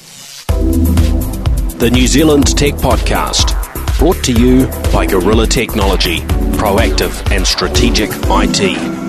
[1.78, 3.54] The New Zealand Tech Podcast,
[3.98, 6.18] brought to you by Gorilla Technology,
[6.58, 8.99] proactive and strategic IT.